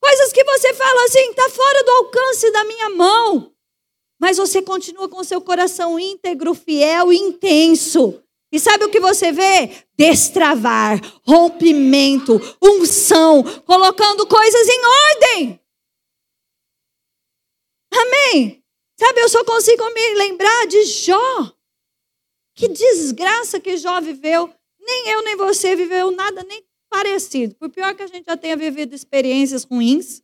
Coisas 0.00 0.32
que 0.32 0.44
você 0.44 0.72
fala 0.74 1.04
assim, 1.04 1.30
está 1.30 1.48
fora 1.50 1.84
do 1.84 1.90
alcance 1.90 2.50
da 2.50 2.64
minha 2.64 2.90
mão. 2.90 3.52
Mas 4.18 4.36
você 4.36 4.62
continua 4.62 5.08
com 5.08 5.24
seu 5.24 5.40
coração 5.40 5.98
íntegro, 5.98 6.54
fiel 6.54 7.12
e 7.12 7.16
intenso. 7.16 8.22
E 8.52 8.58
sabe 8.58 8.84
o 8.84 8.90
que 8.90 8.98
você 8.98 9.30
vê? 9.30 9.86
Destravar, 9.96 11.00
rompimento, 11.22 12.40
unção, 12.60 13.42
colocando 13.64 14.26
coisas 14.26 14.68
em 14.68 14.80
ordem. 14.84 15.60
Amém? 17.92 18.64
Sabe, 18.98 19.20
eu 19.20 19.28
só 19.28 19.44
consigo 19.44 19.88
me 19.94 20.14
lembrar 20.14 20.66
de 20.66 20.84
Jó. 20.84 21.56
Que 22.54 22.68
desgraça 22.68 23.60
que 23.60 23.76
Jó 23.76 24.00
viveu. 24.00 24.52
Nem 24.78 25.08
eu 25.08 25.22
nem 25.22 25.36
você 25.36 25.76
viveu 25.76 26.10
nada 26.10 26.42
nem 26.42 26.64
parecido. 26.90 27.54
Por 27.54 27.70
pior 27.70 27.94
que 27.94 28.02
a 28.02 28.06
gente 28.06 28.26
já 28.26 28.36
tenha 28.36 28.56
vivido 28.56 28.94
experiências 28.94 29.64
ruins, 29.64 30.22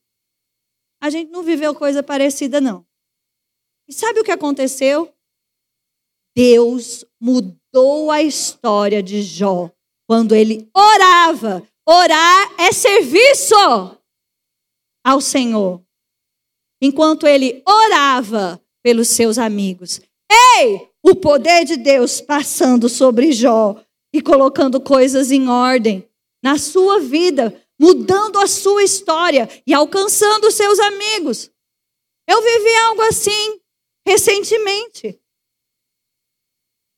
a 1.01 1.09
gente 1.09 1.31
não 1.31 1.43
viveu 1.43 1.75
coisa 1.75 2.03
parecida, 2.03 2.61
não. 2.61 2.85
E 3.89 3.93
sabe 3.93 4.21
o 4.21 4.25
que 4.25 4.33
aconteceu? 4.33 5.16
Deus 6.37 7.03
mudou 7.19 8.11
a 8.11 8.23
história 8.23 9.03
de 9.03 9.23
Jó 9.23 9.71
quando 10.07 10.35
ele 10.35 10.69
orava. 10.77 11.67
Orar 11.89 12.55
é 12.59 12.73
serviço 12.73 13.55
ao 15.03 15.21
Senhor. 15.21 15.83
Enquanto 16.83 17.27
ele 17.27 17.63
orava 17.67 18.61
pelos 18.83 19.09
seus 19.09 19.39
amigos. 19.39 20.01
Ei, 20.31 20.87
o 21.03 21.15
poder 21.15 21.65
de 21.65 21.77
Deus 21.77 22.21
passando 22.21 22.89
sobre 22.89 23.33
Jó 23.33 23.81
e 24.13 24.21
colocando 24.21 24.81
coisas 24.81 25.31
em 25.31 25.49
ordem 25.49 26.07
na 26.43 26.59
sua 26.59 27.01
vida, 27.01 27.59
mudando 27.81 28.39
a 28.39 28.47
sua 28.47 28.83
história 28.83 29.49
e 29.67 29.73
alcançando 29.73 30.49
os 30.49 30.55
seus 30.55 30.79
amigos. 30.79 31.51
Eu 32.29 32.43
vivi 32.43 32.75
algo 32.77 33.03
assim 33.03 33.59
recentemente. 34.07 35.19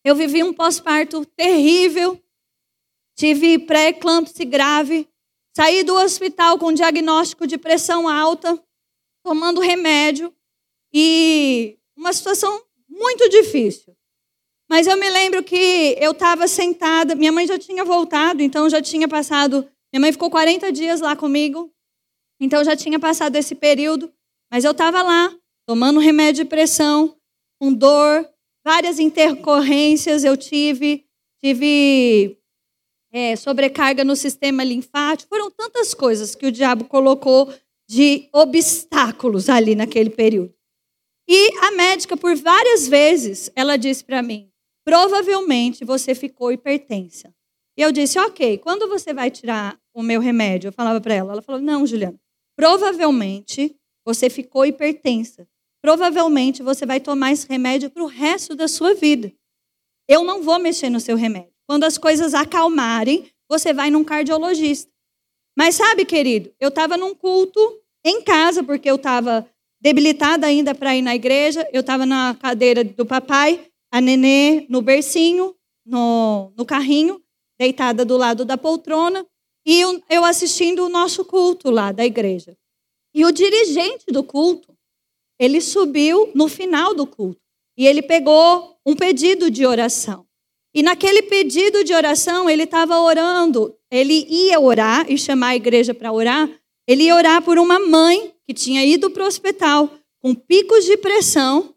Eu 0.09 0.14
vivi 0.14 0.42
um 0.42 0.55
pós-parto 0.55 1.23
terrível, 1.37 2.18
tive 3.14 3.59
pré-eclâmpsia 3.59 4.47
grave, 4.47 5.07
saí 5.55 5.85
do 5.85 5.94
hospital 5.94 6.59
com 6.59 6.73
diagnóstico 6.73 7.47
de 7.47 7.59
pressão 7.59 8.09
alta, 8.09 8.59
tomando 9.23 9.61
remédio 9.61 10.35
e 10.94 11.77
uma 11.94 12.11
situação 12.14 12.59
muito 12.88 13.29
difícil. 13.29 13.94
Mas 14.66 14.87
eu 14.87 14.97
me 14.97 15.11
lembro 15.11 15.44
que 15.44 15.94
eu 16.01 16.12
estava 16.12 16.49
sentada, 16.49 17.14
minha 17.14 17.31
mãe 17.31 17.47
já 17.47 17.59
tinha 17.59 17.85
voltado, 17.85 18.42
então 18.42 18.66
já 18.71 18.81
tinha 18.81 19.07
passado. 19.07 19.68
Minha 19.92 20.01
mãe 20.01 20.12
ficou 20.12 20.31
40 20.31 20.73
dias 20.73 21.03
lá 21.03 21.14
comigo, 21.14 21.71
então 22.40 22.64
já 22.64 22.75
tinha 22.75 22.99
passado 22.99 23.37
esse 23.37 23.55
período. 23.55 24.11
Mas 24.51 24.64
eu 24.64 24.71
estava 24.71 25.03
lá, 25.03 25.37
tomando 25.66 26.01
remédio 26.01 26.44
de 26.44 26.49
pressão, 26.49 27.14
com 27.61 27.71
dor, 27.75 28.27
várias 28.68 28.98
intercorrências 28.98 30.24
eu 30.24 30.37
tive, 30.37 31.07
tive 31.42 32.38
é, 33.11 33.35
sobrecarga 33.35 34.04
no 34.04 34.14
sistema 34.14 34.62
linfático, 34.62 35.31
foram 35.31 35.50
tantas 35.50 35.94
coisas 35.94 36.35
que 36.35 36.44
o 36.44 36.52
diabo 36.52 36.85
colocou 36.85 37.50
de 37.88 38.28
obstáculos 38.31 39.48
ali 39.48 39.74
naquele 39.74 40.11
período. 40.11 40.52
E 41.26 41.57
a 41.64 41.70
médica, 41.70 42.14
por 42.14 42.37
várias 42.37 42.87
vezes, 42.87 43.50
ela 43.57 43.78
disse 43.78 44.04
para 44.04 44.22
mim: 44.22 44.50
provavelmente 44.85 45.83
você 45.83 46.14
ficou 46.14 46.52
hipertensa. 46.52 47.35
E 47.74 47.81
eu 47.81 47.90
disse: 47.90 48.18
ok, 48.18 48.59
quando 48.59 48.87
você 48.87 49.14
vai 49.14 49.31
tirar 49.31 49.81
o 49.94 50.02
meu 50.02 50.20
remédio? 50.20 50.68
Eu 50.68 50.72
falava 50.74 51.00
para 51.00 51.14
ela. 51.14 51.33
Ela 51.33 51.42
falou: 51.42 51.62
não, 51.62 51.87
Juliana, 51.87 52.20
provavelmente 52.54 53.74
você 54.04 54.28
ficou 54.28 54.66
hipertensa 54.66 55.48
provavelmente 55.83 56.62
você 56.62 56.85
vai 56.85 57.01
tomar 57.01 57.33
esse 57.33 57.47
remédio 57.49 57.91
para 57.91 58.03
o 58.03 58.07
resto 58.07 58.55
da 58.55 58.69
sua 58.69 58.95
vida. 58.95 59.33
Eu 60.09 60.25
não 60.25 60.43
vou 60.43 60.59
mexer 60.59 60.91
no 60.91 61.01
seu 61.01 61.17
remédio. 61.17 61.53
Quando 61.67 61.85
as 61.85 61.99
coisas 61.99 62.35
acalmarem, 62.35 63.31
você 63.49 63.73
vai 63.73 63.91
num 63.91 64.05
cardiologista. 64.05 64.91
Mas 65.57 65.75
sabe, 65.75 66.05
querido, 66.05 66.53
eu 66.59 66.69
estava 66.69 66.97
num 66.97 67.14
culto 67.14 67.61
em 68.05 68.23
casa, 68.23 68.62
porque 68.62 68.91
eu 68.91 68.97
estava 68.97 69.47
debilitada 69.81 70.47
ainda 70.47 70.75
para 70.75 70.97
ir 70.97 71.03
na 71.03 71.14
igreja. 71.14 71.69
Eu 71.73 71.81
estava 71.81 72.07
na 72.07 72.37
cadeira 72.41 72.85
do 72.85 73.05
papai, 73.05 73.69
a 73.91 74.01
nenê 74.01 74.67
no 74.69 74.81
bercinho, 74.81 75.55
no, 75.85 76.53
no 76.57 76.64
carrinho, 76.64 77.21
deitada 77.59 78.05
do 78.05 78.17
lado 78.17 78.45
da 78.45 78.57
poltrona, 78.57 79.27
e 79.67 79.81
eu 80.09 80.25
assistindo 80.25 80.85
o 80.85 80.88
nosso 80.88 81.25
culto 81.25 81.71
lá 81.71 81.93
da 81.93 82.05
igreja. 82.05 82.57
E 83.14 83.25
o 83.25 83.33
dirigente 83.33 84.07
do 84.12 84.23
culto 84.23 84.78
ele 85.38 85.61
subiu 85.61 86.31
no 86.35 86.48
final 86.48 86.94
do 86.94 87.07
culto 87.07 87.40
e 87.77 87.87
ele 87.87 88.03
pegou 88.03 88.77
um 88.85 88.94
pedido 88.94 89.51
de 89.51 89.64
oração. 89.64 90.27
E 90.74 90.83
naquele 90.83 91.22
pedido 91.22 91.83
de 91.85 91.94
oração, 91.94 92.48
ele 92.48 92.64
estava 92.64 92.98
orando, 93.01 93.74
ele 93.90 94.27
ia 94.29 94.61
orar 94.61 95.11
e 95.11 95.16
chamar 95.16 95.48
a 95.48 95.57
igreja 95.57 95.94
para 95.94 96.12
orar. 96.12 96.48
Ele 96.87 97.05
ia 97.05 97.14
orar 97.14 97.42
por 97.42 97.59
uma 97.59 97.79
mãe 97.79 98.35
que 98.46 98.55
tinha 98.55 98.85
ido 98.85 99.11
para 99.11 99.24
o 99.24 99.27
hospital 99.27 99.90
com 100.20 100.35
picos 100.35 100.85
de 100.85 100.96
pressão 100.96 101.74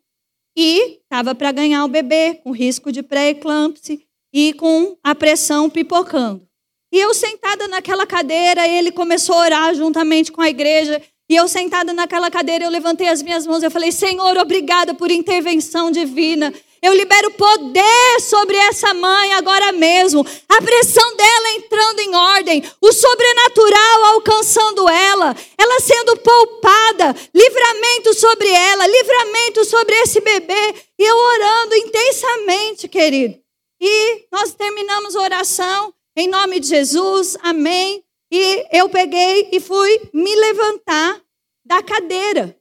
e 0.58 1.00
estava 1.04 1.34
para 1.36 1.52
ganhar 1.52 1.86
o 1.86 1.88
bebê, 1.88 2.36
com 2.43 2.52
risco 2.52 2.91
de 2.91 3.02
pré-eclâmpsia 3.02 4.00
e 4.34 4.54
com 4.54 4.97
a 5.04 5.13
pressão 5.13 5.69
pipocando. 5.69 6.47
E 6.91 7.00
eu 7.00 7.13
sentada 7.13 7.67
naquela 7.67 8.06
cadeira, 8.06 8.67
ele 8.67 8.91
começou 8.91 9.36
a 9.36 9.45
orar 9.45 9.76
juntamente 9.76 10.32
com 10.32 10.41
a 10.41 10.50
igreja. 10.50 11.02
E 11.32 11.36
eu 11.38 11.48
sentada 11.48 11.94
naquela 11.94 12.30
cadeira, 12.30 12.65
eu 12.65 12.70
levantei 12.70 13.08
as 13.08 13.22
minhas 13.22 13.48
mãos, 13.48 13.63
eu 13.63 13.72
falei: 13.72 13.89
Senhor, 13.89 14.38
obrigada 14.38 14.94
por 14.94 15.10
intervenção 15.10 15.89
divina. 15.89 16.54
Eu 16.82 16.94
libero 16.94 17.32
poder 17.32 18.20
sobre 18.20 18.58
essa 18.58 18.94
mãe 18.94 19.32
agora 19.36 19.72
mesmo. 19.72 20.26
A 20.50 20.62
pressão 20.62 21.15
dela 21.15 21.52
entrando 21.54 22.00
em 22.02 22.13
ordem, 22.13 22.62
o 22.82 22.91
sobrenatural 22.91 24.04
alcançando 24.08 24.89
ela, 24.89 25.34
ela 25.58 25.80
sendo 25.80 26.17
poupada, 26.17 27.15
livramento 27.34 28.13
sobre 28.13 28.50
ela, 28.50 28.86
livramento 28.86 29.63
sobre 29.63 29.96
esse 30.02 30.20
bebê. 30.20 30.76
E 31.00 31.02
eu 31.02 31.15
orando 31.15 31.76
intensamente, 31.76 32.89
querido. 32.89 33.39
E 33.80 34.26
nós 34.30 34.54
terminamos 34.54 35.15
a 35.15 35.22
oração 35.22 35.94
em 36.13 36.28
nome 36.28 36.60
de 36.60 36.67
Jesus. 36.67 37.38
Amém. 37.41 38.04
E 38.32 38.65
eu 38.72 38.89
peguei 38.89 39.50
e 39.52 39.60
fui 39.60 40.10
me 40.13 40.34
levantar 40.34 41.22
da 41.65 41.84
cadeira. 41.84 42.58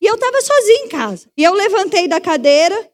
E 0.00 0.06
eu 0.06 0.14
estava 0.14 0.40
sozinha 0.42 0.84
em 0.84 0.88
casa. 0.88 1.32
E 1.36 1.42
eu 1.42 1.54
levantei 1.54 2.06
da 2.06 2.20
cadeira 2.20 2.92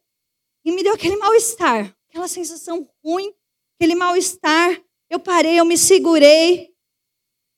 e 0.65 0.71
me 0.71 0.85
deu 0.85 0.95
aquele 0.95 1.17
mal-estar, 1.17 1.97
aquela 2.09 2.29
sensação 2.29 2.89
ruim, 3.05 3.35
aquele 3.75 3.97
mal-estar. 3.97 4.81
Eu 5.11 5.19
parei, 5.19 5.59
eu 5.59 5.65
me 5.65 5.77
segurei. 5.77 6.73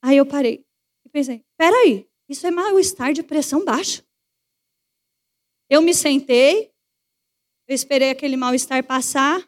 Aí 0.01 0.17
eu 0.17 0.25
parei 0.25 0.65
e 1.05 1.09
pensei: 1.09 1.45
peraí, 1.55 2.09
isso 2.27 2.45
é 2.47 2.51
mal-estar 2.51 3.13
de 3.13 3.21
pressão 3.21 3.63
baixa. 3.63 4.03
Eu 5.69 5.81
me 5.81 5.93
sentei, 5.93 6.71
eu 7.67 7.75
esperei 7.75 8.09
aquele 8.09 8.35
mal-estar 8.35 8.83
passar, 8.83 9.47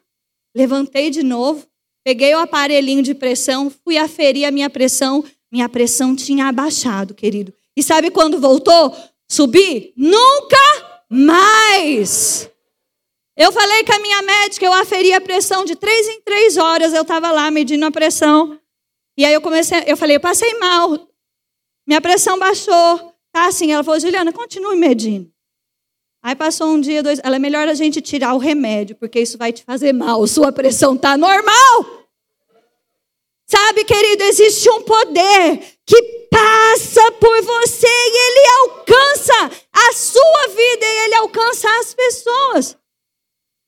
levantei 0.54 1.10
de 1.10 1.22
novo, 1.22 1.67
Peguei 2.08 2.34
o 2.34 2.38
aparelhinho 2.38 3.02
de 3.02 3.12
pressão, 3.14 3.68
fui 3.68 3.98
aferir 3.98 4.48
a 4.48 4.50
minha 4.50 4.70
pressão. 4.70 5.22
Minha 5.52 5.68
pressão 5.68 6.16
tinha 6.16 6.46
abaixado, 6.46 7.12
querido. 7.12 7.52
E 7.76 7.82
sabe 7.82 8.10
quando 8.10 8.40
voltou? 8.40 8.96
Subir? 9.30 9.92
Nunca 9.94 10.56
mais. 11.10 12.50
Eu 13.36 13.52
falei 13.52 13.84
com 13.84 13.92
a 13.92 13.98
minha 13.98 14.22
médica, 14.22 14.64
eu 14.64 14.72
aferi 14.72 15.12
a 15.12 15.20
pressão 15.20 15.66
de 15.66 15.76
três 15.76 16.08
em 16.08 16.22
três 16.22 16.56
horas. 16.56 16.94
Eu 16.94 17.02
estava 17.02 17.30
lá 17.30 17.50
medindo 17.50 17.84
a 17.84 17.90
pressão. 17.90 18.58
E 19.14 19.26
aí 19.26 19.34
eu 19.34 19.42
comecei, 19.42 19.84
eu 19.86 19.94
falei, 19.94 20.16
eu 20.16 20.20
passei 20.20 20.58
mal. 20.58 20.98
Minha 21.86 22.00
pressão 22.00 22.38
baixou. 22.38 23.12
Tá 23.30 23.48
assim. 23.48 23.70
Ela 23.70 23.84
falou, 23.84 24.00
Juliana, 24.00 24.32
continue 24.32 24.78
medindo. 24.78 25.30
Aí 26.22 26.34
passou 26.34 26.68
um 26.68 26.80
dia, 26.80 27.02
dois. 27.02 27.20
Ela 27.22 27.36
é 27.36 27.38
melhor 27.38 27.68
a 27.68 27.74
gente 27.74 28.00
tirar 28.00 28.32
o 28.32 28.38
remédio, 28.38 28.96
porque 28.96 29.20
isso 29.20 29.36
vai 29.36 29.52
te 29.52 29.62
fazer 29.62 29.92
mal. 29.92 30.26
Sua 30.26 30.50
pressão 30.50 30.96
tá 30.96 31.14
normal. 31.14 31.97
Sabe, 33.50 33.82
querido, 33.84 34.24
existe 34.24 34.68
um 34.68 34.82
poder 34.82 35.78
que 35.86 36.02
passa 36.30 37.12
por 37.12 37.42
você 37.42 37.86
e 37.86 38.28
ele 38.28 38.48
alcança 38.60 39.50
a 39.72 39.92
sua 39.94 40.48
vida 40.48 40.84
e 40.84 40.98
ele 41.06 41.14
alcança 41.14 41.66
as 41.80 41.94
pessoas. 41.94 42.76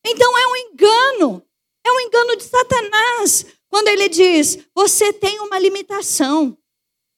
Então 0.06 0.36
é 0.36 0.46
um 0.48 0.56
engano, 0.56 1.42
é 1.84 1.92
um 1.92 2.00
engano 2.00 2.36
de 2.36 2.44
Satanás 2.44 3.46
quando 3.70 3.88
ele 3.88 4.08
diz: 4.10 4.58
você 4.74 5.14
tem 5.14 5.40
uma 5.40 5.58
limitação. 5.58 6.58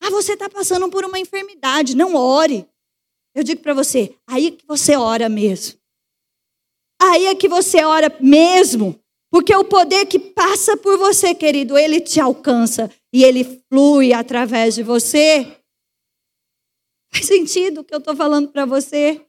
Ah, 0.01 0.11
você 0.11 0.35
está 0.35 0.48
passando 0.48 0.88
por 0.88 1.05
uma 1.05 1.18
enfermidade, 1.18 1.96
não 1.96 2.14
ore. 2.14 2.68
Eu 3.35 3.42
digo 3.42 3.61
para 3.61 3.75
você, 3.75 4.14
aí 4.27 4.48
é 4.48 4.51
que 4.53 4.66
você 4.66 4.96
ora 4.96 5.29
mesmo. 5.29 5.81
Aí 7.01 7.27
é 7.27 7.35
que 7.35 7.48
você 7.48 7.85
ora 7.85 8.14
mesmo. 8.20 9.02
Porque 9.33 9.57
o 9.57 9.64
poder 9.64 10.05
que 10.05 10.18
passa 10.18 10.77
por 10.77 10.99
você, 10.99 11.35
querido, 11.35 11.79
ele 11.79 12.03
te 12.03 12.21
alcança 12.21 12.90
e 13.11 13.25
ele 13.25 13.45
flui 13.66 14.12
através 14.12 14.75
de 14.75 14.83
você. 14.83 15.59
Faz 17.11 17.29
sentido 17.29 17.81
o 17.81 17.85
que 17.85 17.95
eu 17.95 17.99
estou 17.99 18.14
falando 18.14 18.51
para 18.51 18.66
você? 18.66 19.27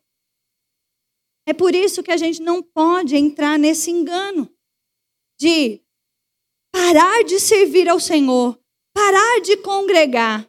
É 1.48 1.54
por 1.54 1.74
isso 1.74 2.04
que 2.04 2.12
a 2.12 2.18
gente 2.18 2.42
não 2.42 2.62
pode 2.62 3.16
entrar 3.16 3.58
nesse 3.58 3.92
engano 3.92 4.54
de 5.40 5.82
parar 6.70 7.24
de 7.24 7.40
servir 7.40 7.88
ao 7.88 8.00
Senhor, 8.00 8.60
parar 8.94 9.40
de 9.40 9.56
congregar, 9.56 10.46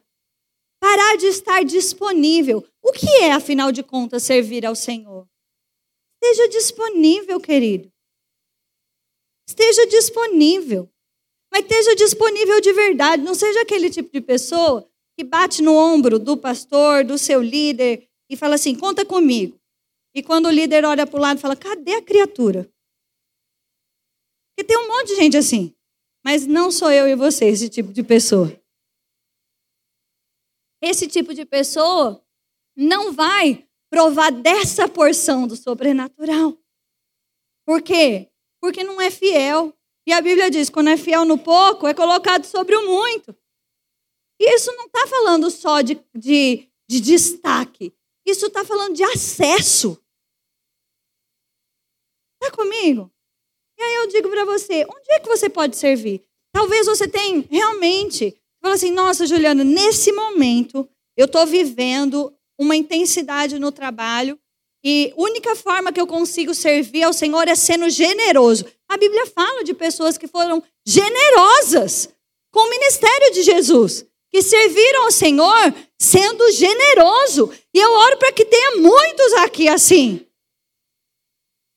parar 0.81 1.15
de 1.15 1.27
estar 1.27 1.63
disponível. 1.63 2.61
O 2.83 2.91
que 2.91 3.07
é, 3.23 3.31
afinal 3.31 3.71
de 3.71 3.83
contas, 3.83 4.23
servir 4.23 4.65
ao 4.65 4.75
Senhor? 4.75 5.25
Esteja 6.21 6.49
disponível, 6.49 7.39
querido. 7.39 7.94
Esteja 9.47 9.85
disponível. 9.87 10.89
Mas 11.51 11.63
esteja 11.63 11.95
disponível 11.95 12.59
de 12.59 12.73
verdade. 12.73 13.23
Não 13.23 13.35
seja 13.35 13.61
aquele 13.61 13.89
tipo 13.89 14.11
de 14.11 14.21
pessoa 14.21 14.89
que 15.17 15.23
bate 15.23 15.61
no 15.61 15.73
ombro 15.73 16.19
do 16.19 16.35
pastor, 16.35 17.03
do 17.03 17.17
seu 17.17 17.41
líder 17.41 18.09
e 18.29 18.35
fala 18.35 18.55
assim: 18.55 18.75
conta 18.75 19.05
comigo. 19.05 19.59
E 20.13 20.23
quando 20.23 20.47
o 20.47 20.51
líder 20.51 20.83
olha 20.85 21.05
para 21.05 21.17
o 21.17 21.21
lado, 21.21 21.39
fala: 21.39 21.55
cadê 21.55 21.93
a 21.93 22.01
criatura? 22.01 22.69
Porque 24.49 24.67
tem 24.67 24.77
um 24.77 24.87
monte 24.87 25.09
de 25.09 25.15
gente 25.15 25.37
assim. 25.37 25.73
Mas 26.23 26.47
não 26.47 26.71
sou 26.71 26.91
eu 26.91 27.07
e 27.07 27.15
você 27.15 27.45
esse 27.45 27.69
tipo 27.69 27.93
de 27.93 28.01
pessoa. 28.01 28.51
Esse 30.81 31.07
tipo 31.07 31.33
de 31.33 31.45
pessoa 31.45 32.23
não 32.75 33.13
vai 33.13 33.67
provar 33.89 34.31
dessa 34.31 34.87
porção 34.89 35.47
do 35.47 35.55
sobrenatural. 35.55 36.57
Por 37.65 37.81
quê? 37.81 38.31
Porque 38.65 38.83
não 38.83 38.99
é 38.99 39.11
fiel. 39.11 39.71
E 40.07 40.11
a 40.11 40.19
Bíblia 40.19 40.49
diz: 40.49 40.71
quando 40.71 40.89
é 40.89 40.97
fiel 40.97 41.23
no 41.23 41.37
pouco, 41.37 41.85
é 41.85 41.93
colocado 41.93 42.45
sobre 42.45 42.75
o 42.75 42.87
muito. 42.87 43.35
E 44.41 44.55
isso 44.55 44.71
não 44.75 44.87
está 44.87 45.05
falando 45.05 45.51
só 45.51 45.81
de, 45.81 46.03
de, 46.15 46.67
de 46.89 46.99
destaque. 46.99 47.93
Isso 48.25 48.47
está 48.47 48.65
falando 48.65 48.95
de 48.95 49.03
acesso. 49.03 50.03
Está 52.41 52.55
comigo? 52.55 53.11
E 53.77 53.83
aí 53.83 53.95
eu 53.97 54.07
digo 54.07 54.31
para 54.31 54.45
você, 54.45 54.83
onde 54.85 55.11
é 55.11 55.19
que 55.19 55.27
você 55.27 55.47
pode 55.47 55.77
servir? 55.77 56.25
Talvez 56.51 56.87
você 56.87 57.07
tenha 57.07 57.45
realmente, 57.47 58.35
fala 58.59 58.73
assim, 58.73 58.89
nossa, 58.89 59.27
Juliana, 59.27 59.63
nesse 59.63 60.11
momento 60.11 60.89
eu 61.15 61.27
estou 61.27 61.45
vivendo 61.45 62.35
uma 62.59 62.75
intensidade 62.75 63.59
no 63.59 63.71
trabalho 63.71 64.39
e 64.87 65.11
única 65.17 65.55
forma 65.55 65.91
que 65.91 65.99
eu 65.99 66.05
consigo 66.05 66.53
servir 66.53 67.01
ao 67.01 67.11
Senhor 67.11 67.47
é 67.47 67.55
sendo 67.55 67.89
generoso. 67.89 68.65
A 68.87 68.95
Bíblia 68.95 69.25
fala 69.25 69.63
de 69.63 69.73
pessoas 69.73 70.15
que 70.15 70.27
foram 70.27 70.61
generosas 70.85 72.09
com 72.53 72.59
o 72.59 72.69
ministério 72.69 73.33
de 73.33 73.41
Jesus, 73.41 74.05
que 74.31 74.43
serviram 74.43 75.05
ao 75.05 75.11
Senhor 75.11 75.73
sendo 75.99 76.51
generoso. 76.51 77.51
E 77.73 77.79
eu 77.79 77.91
oro 77.91 78.17
para 78.17 78.31
que 78.31 78.45
tenha 78.45 78.75
muitos 78.75 79.33
aqui 79.39 79.67
assim. 79.67 80.23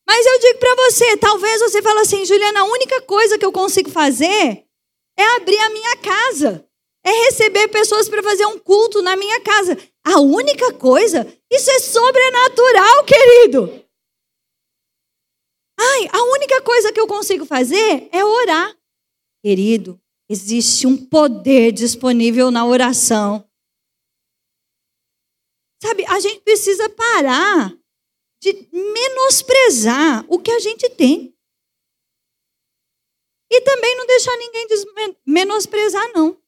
Mas 0.07 0.25
eu 0.27 0.39
digo 0.39 0.59
para 0.59 0.75
você, 0.75 1.17
talvez 1.17 1.61
você 1.61 1.81
fale 1.81 2.01
assim, 2.01 2.23
Juliana, 2.25 2.59
a 2.59 2.65
única 2.65 3.01
coisa 3.01 3.39
que 3.39 3.45
eu 3.45 3.51
consigo 3.51 3.89
fazer 3.89 4.65
é 5.17 5.23
abrir 5.35 5.57
a 5.57 5.69
minha 5.71 5.97
casa. 5.97 6.63
É 7.03 7.11
receber 7.25 7.69
pessoas 7.69 8.07
para 8.07 8.21
fazer 8.21 8.45
um 8.45 8.59
culto 8.59 9.01
na 9.01 9.15
minha 9.15 9.39
casa. 9.41 9.75
A 10.03 10.19
única 10.19 10.73
coisa, 10.73 11.25
isso 11.51 11.71
é 11.71 11.79
sobrenatural, 11.79 13.05
querido. 13.05 13.85
Ai, 15.79 16.09
a 16.11 16.23
única 16.23 16.61
coisa 16.61 16.91
que 16.91 16.99
eu 16.99 17.07
consigo 17.07 17.45
fazer 17.45 18.09
é 18.11 18.23
orar. 18.23 18.77
Querido, 19.43 19.99
existe 20.29 20.85
um 20.85 20.97
poder 20.97 21.71
disponível 21.71 22.51
na 22.51 22.65
oração. 22.65 23.49
Sabe, 25.81 26.05
a 26.05 26.19
gente 26.19 26.41
precisa 26.41 26.89
parar 26.89 27.73
de 28.41 28.67
menosprezar 28.71 30.25
o 30.27 30.39
que 30.39 30.51
a 30.51 30.59
gente 30.59 30.89
tem. 30.89 31.33
E 33.51 33.61
também 33.61 33.95
não 33.95 34.05
deixar 34.05 34.35
ninguém 34.37 34.67
menosprezar, 35.25 36.11
não. 36.13 36.39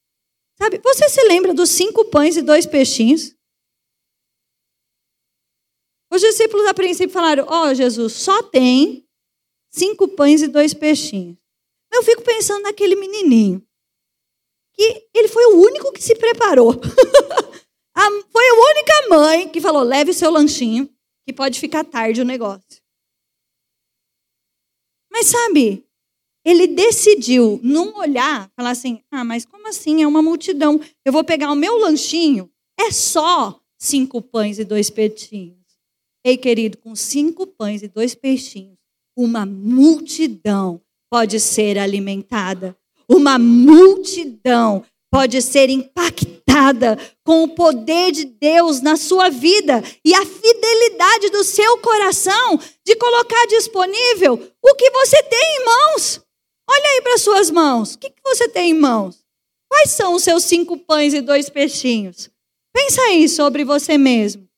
Sabe, 0.57 0.77
você 0.77 1.09
se 1.09 1.23
lembra 1.23 1.53
dos 1.53 1.71
cinco 1.71 2.05
pães 2.05 2.37
e 2.37 2.41
dois 2.41 2.65
peixinhos? 2.65 3.35
Os 6.11 6.21
discípulos 6.21 6.67
a 6.67 6.73
princípio 6.73 7.13
falaram: 7.13 7.45
Ó 7.47 7.69
oh, 7.69 7.73
Jesus, 7.73 8.13
só 8.13 8.43
tem 8.43 9.07
cinco 9.71 10.09
pães 10.09 10.41
e 10.41 10.47
dois 10.47 10.73
peixinhos. 10.73 11.37
Eu 11.91 12.03
fico 12.03 12.21
pensando 12.21 12.63
naquele 12.63 12.95
menininho, 12.95 13.65
que 14.73 15.07
ele 15.13 15.27
foi 15.29 15.45
o 15.45 15.61
único 15.61 15.91
que 15.93 16.03
se 16.03 16.15
preparou. 16.15 16.73
foi 18.31 18.49
a 18.49 18.53
única 18.53 19.09
mãe 19.09 19.49
que 19.49 19.61
falou: 19.61 19.83
leve 19.83 20.13
seu 20.13 20.29
lanchinho, 20.29 20.89
que 21.25 21.33
pode 21.33 21.59
ficar 21.59 21.85
tarde 21.85 22.21
o 22.21 22.25
negócio. 22.25 22.81
Mas 25.11 25.27
sabe, 25.27 25.85
ele 26.43 26.67
decidiu 26.67 27.59
não 27.63 27.97
olhar, 27.97 28.49
falar 28.55 28.71
assim: 28.71 29.01
ah, 29.11 29.23
mas 29.23 29.45
como 29.45 29.67
assim? 29.67 30.03
É 30.03 30.07
uma 30.07 30.21
multidão. 30.21 30.79
Eu 31.05 31.13
vou 31.13 31.23
pegar 31.23 31.51
o 31.51 31.55
meu 31.55 31.77
lanchinho, 31.77 32.51
é 32.77 32.91
só 32.91 33.61
cinco 33.77 34.21
pães 34.21 34.59
e 34.59 34.65
dois 34.65 34.89
peixinhos. 34.89 35.60
Ei, 36.23 36.37
querido, 36.37 36.77
com 36.77 36.95
cinco 36.95 37.47
pães 37.47 37.81
e 37.81 37.87
dois 37.87 38.13
peixinhos, 38.13 38.77
uma 39.17 39.45
multidão 39.45 40.81
pode 41.11 41.39
ser 41.39 41.77
alimentada. 41.77 42.77
Uma 43.09 43.37
multidão 43.39 44.85
pode 45.11 45.41
ser 45.41 45.69
impactada 45.69 46.97
com 47.25 47.43
o 47.43 47.49
poder 47.49 48.11
de 48.11 48.23
Deus 48.23 48.81
na 48.81 48.95
sua 48.95 49.29
vida 49.29 49.83
e 50.05 50.13
a 50.13 50.25
fidelidade 50.25 51.29
do 51.29 51.43
seu 51.43 51.79
coração 51.79 52.57
de 52.85 52.95
colocar 52.95 53.45
disponível 53.47 54.33
o 54.63 54.75
que 54.75 54.89
você 54.91 55.21
tem 55.23 55.57
em 55.57 55.65
mãos. 55.65 56.21
Olha 56.69 56.89
aí 56.91 57.01
para 57.01 57.17
suas 57.17 57.51
mãos. 57.51 57.95
O 57.95 57.99
que, 57.99 58.09
que 58.09 58.21
você 58.23 58.47
tem 58.47 58.71
em 58.71 58.79
mãos? 58.79 59.17
Quais 59.69 59.91
são 59.91 60.13
os 60.13 60.23
seus 60.23 60.43
cinco 60.43 60.77
pães 60.77 61.13
e 61.13 61.19
dois 61.19 61.49
peixinhos? 61.49 62.29
Pensa 62.73 63.01
aí 63.01 63.27
sobre 63.27 63.65
você 63.65 63.97
mesmo. 63.97 64.50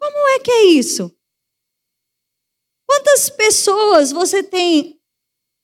Como 0.00 0.28
é 0.30 0.38
que 0.40 0.50
é 0.50 0.64
isso? 0.64 1.14
Quantas 2.88 3.30
pessoas 3.30 4.10
você 4.10 4.42
tem 4.42 5.00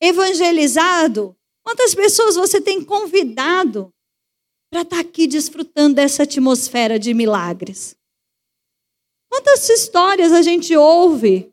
evangelizado 0.01 1.37
Quantas 1.67 1.97
pessoas 1.97 2.37
você 2.37 2.61
tem 2.61 2.81
convidado 2.85 3.93
para 4.71 4.83
estar 4.83 4.97
tá 4.97 5.01
aqui 5.03 5.27
desfrutando 5.27 5.97
dessa 5.97 6.23
atmosfera 6.23 6.97
de 6.97 7.13
milagres? 7.13 7.97
Quantas 9.29 9.69
histórias 9.69 10.31
a 10.33 10.43
gente 10.43 10.77
ouve, 10.77 11.53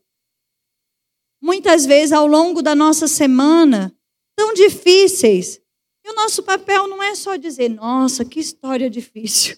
muitas 1.42 1.88
vezes 1.88 2.12
ao 2.12 2.28
longo 2.28 2.62
da 2.62 2.76
nossa 2.76 3.08
semana, 3.08 3.92
tão 4.38 4.54
difíceis, 4.54 5.60
e 6.06 6.12
o 6.12 6.14
nosso 6.14 6.44
papel 6.44 6.88
não 6.88 7.02
é 7.02 7.16
só 7.16 7.36
dizer, 7.36 7.70
nossa, 7.70 8.24
que 8.24 8.40
história 8.40 8.92
difícil. 8.92 9.58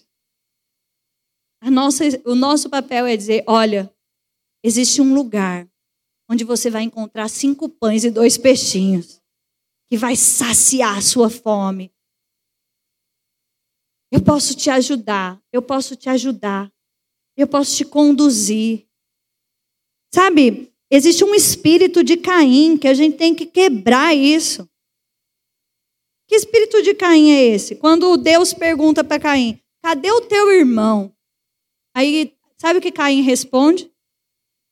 Nossa, 1.62 2.04
o 2.24 2.34
nosso 2.34 2.70
papel 2.70 3.06
é 3.06 3.16
dizer, 3.16 3.44
olha, 3.46 3.92
existe 4.62 5.00
um 5.00 5.14
lugar 5.14 5.68
onde 6.28 6.44
você 6.44 6.70
vai 6.70 6.82
encontrar 6.82 7.28
cinco 7.28 7.68
pães 7.68 8.04
e 8.04 8.10
dois 8.10 8.36
peixinhos 8.36 9.20
que 9.88 9.96
vai 9.96 10.16
saciar 10.16 10.98
a 10.98 11.02
sua 11.02 11.30
fome. 11.30 11.92
Eu 14.10 14.22
posso 14.22 14.54
te 14.54 14.70
ajudar, 14.70 15.40
eu 15.52 15.62
posso 15.62 15.96
te 15.96 16.08
ajudar, 16.08 16.72
eu 17.36 17.46
posso 17.46 17.76
te 17.76 17.84
conduzir. 17.84 18.86
Sabe, 20.12 20.72
existe 20.90 21.24
um 21.24 21.34
espírito 21.34 22.02
de 22.02 22.16
Caim 22.16 22.76
que 22.76 22.88
a 22.88 22.94
gente 22.94 23.16
tem 23.16 23.34
que 23.34 23.46
quebrar 23.46 24.14
isso. 24.14 24.68
Que 26.28 26.34
espírito 26.34 26.82
de 26.82 26.94
Caim 26.94 27.30
é 27.30 27.44
esse? 27.54 27.76
Quando 27.76 28.16
Deus 28.16 28.52
pergunta 28.52 29.04
para 29.04 29.20
Caim: 29.20 29.60
cadê 29.82 30.10
o 30.10 30.22
teu 30.22 30.50
irmão? 30.50 31.15
Aí, 31.96 32.36
sabe 32.58 32.78
o 32.78 32.82
que 32.82 32.92
Caim 32.92 33.22
responde? 33.22 33.90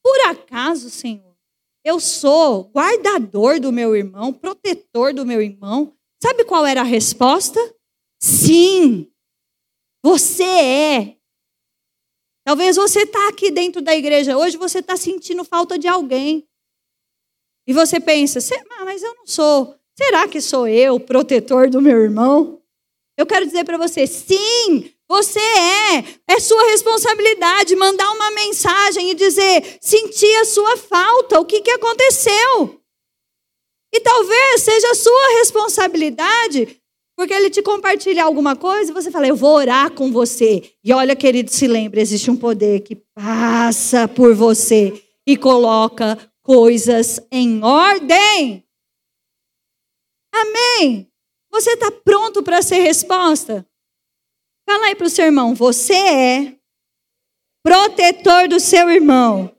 Por 0.02 0.20
acaso, 0.26 0.90
Senhor, 0.90 1.34
eu 1.82 1.98
sou 1.98 2.64
guardador 2.64 3.58
do 3.58 3.72
meu 3.72 3.96
irmão, 3.96 4.30
protetor 4.30 5.14
do 5.14 5.24
meu 5.24 5.40
irmão. 5.40 5.96
Sabe 6.22 6.44
qual 6.44 6.66
era 6.66 6.82
a 6.82 6.84
resposta? 6.84 7.58
Sim, 8.22 9.10
você 10.04 10.44
é. 10.44 11.16
Talvez 12.46 12.76
você 12.76 13.04
está 13.04 13.28
aqui 13.30 13.50
dentro 13.50 13.80
da 13.80 13.96
igreja 13.96 14.36
hoje, 14.36 14.58
você 14.58 14.80
está 14.80 14.94
sentindo 14.94 15.44
falta 15.44 15.78
de 15.78 15.88
alguém. 15.88 16.46
E 17.66 17.72
você 17.72 17.98
pensa, 17.98 18.38
mas 18.84 19.02
eu 19.02 19.14
não 19.14 19.26
sou. 19.26 19.74
Será 19.96 20.28
que 20.28 20.42
sou 20.42 20.68
eu, 20.68 21.00
protetor 21.00 21.70
do 21.70 21.80
meu 21.80 22.02
irmão? 22.02 22.62
Eu 23.16 23.24
quero 23.24 23.46
dizer 23.46 23.64
para 23.64 23.78
você, 23.78 24.06
sim, 24.06 24.93
você 25.08 25.38
é, 25.38 26.04
é 26.28 26.40
sua 26.40 26.70
responsabilidade 26.70 27.76
mandar 27.76 28.10
uma 28.12 28.30
mensagem 28.30 29.10
e 29.10 29.14
dizer, 29.14 29.78
sentir 29.80 30.34
a 30.36 30.44
sua 30.44 30.76
falta, 30.76 31.40
o 31.40 31.44
que, 31.44 31.60
que 31.60 31.70
aconteceu. 31.70 32.80
E 33.92 34.00
talvez 34.00 34.62
seja 34.62 34.90
a 34.90 34.94
sua 34.94 35.38
responsabilidade, 35.38 36.80
porque 37.16 37.32
ele 37.32 37.50
te 37.50 37.62
compartilha 37.62 38.24
alguma 38.24 38.56
coisa 38.56 38.90
e 38.90 38.94
você 38.94 39.10
fala, 39.10 39.28
eu 39.28 39.36
vou 39.36 39.54
orar 39.54 39.92
com 39.92 40.10
você. 40.10 40.72
E 40.82 40.92
olha, 40.92 41.14
querido, 41.14 41.50
se 41.50 41.68
lembre, 41.68 42.00
existe 42.00 42.30
um 42.30 42.36
poder 42.36 42.80
que 42.80 42.96
passa 43.14 44.08
por 44.08 44.34
você 44.34 45.00
e 45.26 45.36
coloca 45.36 46.18
coisas 46.42 47.20
em 47.30 47.62
ordem. 47.62 48.64
Amém? 50.34 51.08
Você 51.52 51.74
está 51.74 51.90
pronto 51.90 52.42
para 52.42 52.60
ser 52.62 52.80
resposta? 52.80 53.64
Fala 54.68 54.86
aí 54.86 54.94
para 54.94 55.06
o 55.06 55.10
seu 55.10 55.26
irmão: 55.26 55.54
você 55.54 55.94
é 55.94 56.58
protetor 57.62 58.48
do 58.48 58.60
seu 58.60 58.90
irmão. 58.90 59.54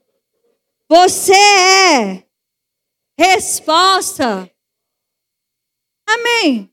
Você 0.88 1.32
é 1.32 2.26
resposta. 3.18 4.50
Amém. 6.08 6.72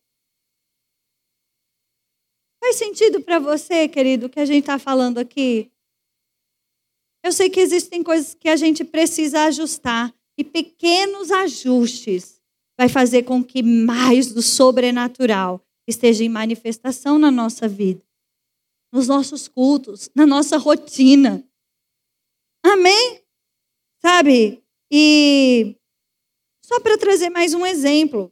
Faz 2.64 2.76
sentido 2.78 3.22
para 3.22 3.40
você, 3.40 3.88
querido, 3.88 4.28
o 4.28 4.30
que 4.30 4.40
a 4.40 4.46
gente 4.46 4.62
está 4.62 4.80
falando 4.80 5.18
aqui? 5.18 5.72
Eu 7.24 7.32
sei 7.32 7.50
que 7.50 7.60
existem 7.60 8.04
coisas 8.04 8.34
que 8.34 8.50
a 8.50 8.56
gente 8.56 8.84
precisa 8.84 9.46
ajustar. 9.46 10.14
e 10.36 10.44
pequenos 10.44 11.30
ajustes 11.30 12.42
vai 12.76 12.90
fazer 12.90 13.22
com 13.22 13.44
que 13.44 13.62
mais 13.62 14.34
do 14.34 14.42
sobrenatural 14.42 15.64
esteja 15.88 16.24
em 16.24 16.30
manifestação 16.30 17.20
na 17.20 17.30
nossa 17.30 17.68
vida, 17.68 18.04
nos 18.94 19.08
nossos 19.08 19.48
cultos, 19.48 20.12
na 20.16 20.28
nossa 20.28 20.56
rotina. 20.56 21.44
Amém? 22.64 23.24
Sabe? 24.00 24.64
E 24.92 25.76
só 26.64 26.80
para 26.80 26.98
trazer 26.98 27.32
mais 27.32 27.56
um 27.56 27.66
exemplo, 27.66 28.32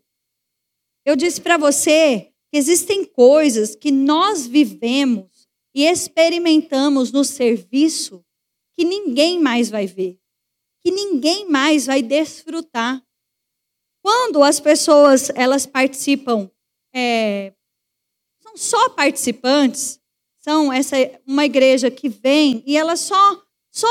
eu 1.04 1.16
disse 1.16 1.42
para 1.42 1.58
você 1.58 2.32
que 2.52 2.58
existem 2.58 3.04
coisas 3.04 3.76
que 3.76 3.92
nós 3.92 4.46
vivemos 4.46 5.50
e 5.74 5.84
experimentamos 5.84 7.12
no 7.12 7.24
serviço 7.24 8.24
que 8.78 8.86
ninguém 8.86 9.40
mais 9.40 9.70
vai 9.70 9.88
ver, 9.88 10.20
que 10.86 10.92
ninguém 10.92 11.50
mais 11.50 11.88
vai 11.88 12.04
desfrutar. 12.04 13.04
Quando 14.04 14.44
as 14.44 14.60
pessoas 14.60 15.32
elas 15.32 15.66
participam, 15.66 16.52
é, 16.94 17.54
são 18.44 18.58
só 18.58 18.90
participantes, 18.90 20.01
são 20.44 20.72
essa 20.72 20.96
uma 21.26 21.46
igreja 21.46 21.90
que 21.90 22.10
vem 22.10 22.64
e 22.66 22.78
ela 22.78 22.96
só 22.96 23.42
só 23.72 23.88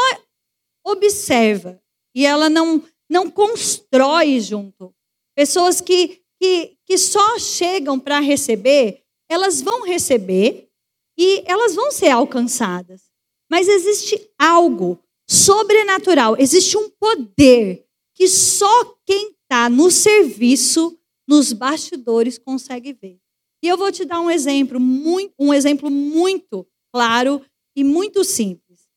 observa 0.85 1.81
e 2.15 2.27
ela 2.27 2.51
não 2.51 2.83
não 3.09 3.31
constrói 3.31 4.41
junto. 4.41 4.95
Pessoas 5.35 5.81
que 5.81 6.21
que, 6.41 6.79
que 6.87 6.97
só 6.97 7.39
chegam 7.39 8.01
para 8.01 8.19
receber, 8.19 9.05
elas 9.29 9.61
vão 9.61 9.85
receber 9.85 10.71
e 11.17 11.45
elas 11.47 11.75
vão 11.75 11.93
ser 11.93 12.09
alcançadas. 12.09 13.11
Mas 13.51 13.69
existe 13.69 14.31
algo 14.39 14.99
sobrenatural, 15.29 16.37
existe 16.39 16.79
um 16.79 16.89
poder 16.89 17.85
que 18.15 18.27
só 18.27 18.97
quem 19.05 19.33
está 19.43 19.69
no 19.69 19.91
serviço, 19.91 20.99
nos 21.29 21.53
bastidores, 21.53 22.39
consegue 22.39 22.93
ver. 22.93 23.20
E 23.63 23.69
eu 23.69 23.77
vou 23.77 23.93
te 23.93 24.05
dar 24.05 24.21
um 24.21 24.31
exemplo, 24.31 24.81
muito, 24.81 25.35
um 25.39 25.53
exemplo 25.53 25.91
muito 25.91 26.67
claro 26.93 27.45
e 27.77 27.85
muito 27.85 28.25
simples. 28.25 28.89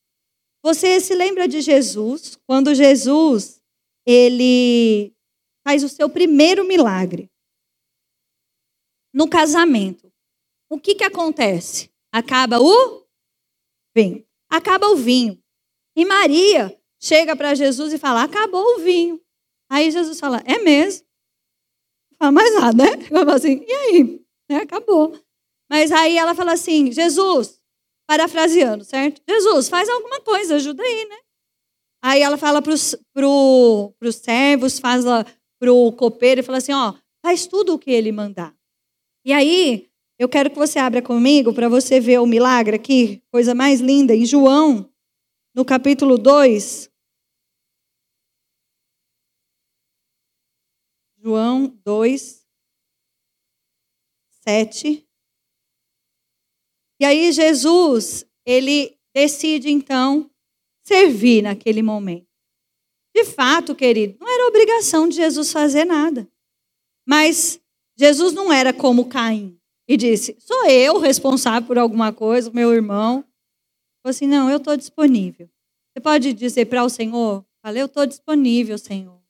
Você 0.63 0.99
se 0.99 1.13
lembra 1.13 1.47
de 1.47 1.59
Jesus, 1.61 2.37
quando 2.47 2.73
Jesus 2.73 3.61
ele 4.05 5.13
faz 5.65 5.83
o 5.83 5.89
seu 5.89 6.09
primeiro 6.09 6.65
milagre 6.65 7.29
no 9.13 9.29
casamento. 9.29 10.11
O 10.69 10.79
que, 10.79 10.95
que 10.95 11.03
acontece? 11.03 11.91
Acaba 12.11 12.59
o 12.59 13.05
vinho. 13.95 14.25
Acaba 14.49 14.87
o 14.87 14.95
vinho. 14.95 15.41
E 15.95 16.05
Maria 16.05 16.77
chega 16.99 17.35
para 17.35 17.53
Jesus 17.53 17.93
e 17.93 17.97
fala: 17.97 18.23
acabou 18.23 18.75
o 18.75 18.79
vinho. 18.79 19.21
Aí 19.69 19.91
Jesus 19.91 20.19
fala: 20.19 20.41
é 20.45 20.59
mesmo. 20.59 21.05
Não 22.11 22.17
fala 22.17 22.31
mais 22.31 22.55
nada, 22.55 22.77
né? 22.77 23.05
Fala 23.07 23.35
assim: 23.35 23.63
e 23.67 23.71
aí? 23.71 24.22
É, 24.53 24.57
acabou. 24.57 25.19
Mas 25.69 25.91
aí 25.91 26.17
ela 26.17 26.35
fala 26.35 26.53
assim: 26.53 26.91
Jesus, 26.91 27.59
parafraseando, 28.07 28.83
certo? 28.83 29.21
Jesus, 29.27 29.67
faz 29.69 29.89
alguma 29.89 30.21
coisa, 30.21 30.55
ajuda 30.55 30.83
aí, 30.83 31.05
né? 31.09 31.17
Aí 32.03 32.21
ela 32.21 32.37
fala 32.37 32.61
para 32.61 32.73
os 32.73 32.95
pro, 33.13 33.93
servos, 34.11 34.77
fala 34.77 35.25
para 35.59 35.73
o 35.73 35.91
copeiro 35.91 36.41
e 36.41 36.43
fala 36.43 36.59
assim: 36.59 36.73
ó, 36.73 36.93
faz 37.25 37.47
tudo 37.47 37.73
o 37.73 37.79
que 37.79 37.89
ele 37.89 38.11
mandar. 38.11 38.55
E 39.25 39.33
aí, 39.33 39.89
eu 40.19 40.29
quero 40.29 40.51
que 40.51 40.57
você 40.57 40.77
abra 40.77 41.01
comigo 41.01 41.53
para 41.53 41.67
você 41.67 41.99
ver 41.99 42.19
o 42.19 42.27
milagre 42.27 42.75
aqui, 42.75 43.23
coisa 43.31 43.55
mais 43.55 43.79
linda, 43.79 44.13
em 44.13 44.25
João, 44.25 44.89
no 45.55 45.65
capítulo 45.65 46.17
2. 46.17 46.91
João 51.17 51.67
2, 51.85 52.42
7. 54.47 55.07
E 56.99 57.05
aí 57.05 57.31
Jesus, 57.31 58.25
ele 58.45 58.97
decide 59.15 59.69
então 59.69 60.29
servir 60.85 61.41
naquele 61.41 61.81
momento. 61.81 62.27
De 63.15 63.25
fato, 63.25 63.75
querido, 63.75 64.17
não 64.19 64.27
era 64.27 64.47
obrigação 64.47 65.07
de 65.07 65.15
Jesus 65.15 65.51
fazer 65.51 65.85
nada. 65.85 66.27
Mas 67.07 67.61
Jesus 67.97 68.33
não 68.33 68.51
era 68.51 68.73
como 68.73 69.07
Caim 69.07 69.59
e 69.87 69.95
disse: 69.95 70.35
Sou 70.39 70.65
eu 70.65 70.99
responsável 70.99 71.67
por 71.67 71.77
alguma 71.77 72.11
coisa, 72.11 72.51
meu 72.51 72.73
irmão. 72.73 73.23
Falou 74.01 74.09
assim: 74.09 74.27
Não, 74.27 74.49
eu 74.49 74.57
estou 74.57 74.75
disponível. 74.75 75.49
Você 75.91 76.01
pode 76.01 76.33
dizer 76.33 76.65
para 76.65 76.83
o 76.83 76.89
Senhor: 76.89 77.45
Falei, 77.61 77.81
eu 77.81 77.85
estou 77.85 78.05
disponível, 78.05 78.77
Senhor. 78.77 79.21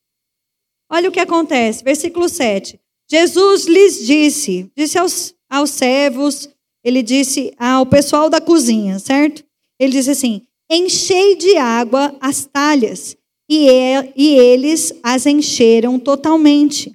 Olha 0.89 1.09
o 1.09 1.11
que 1.11 1.19
acontece, 1.19 1.83
versículo 1.83 2.29
7. 2.29 2.79
Jesus 3.09 3.65
lhes 3.65 4.05
disse, 4.05 4.71
disse 4.75 4.97
aos, 4.97 5.33
aos 5.49 5.69
servos, 5.69 6.49
ele 6.83 7.01
disse 7.01 7.53
ao 7.57 7.85
pessoal 7.85 8.29
da 8.29 8.41
cozinha, 8.41 8.99
certo? 8.99 9.43
Ele 9.79 9.91
disse 9.93 10.11
assim: 10.11 10.41
Enchei 10.69 11.35
de 11.35 11.57
água 11.57 12.15
as 12.19 12.45
talhas. 12.45 13.15
E, 13.49 13.67
e 14.15 14.35
eles 14.35 14.93
as 15.03 15.25
encheram 15.25 15.99
totalmente. 15.99 16.93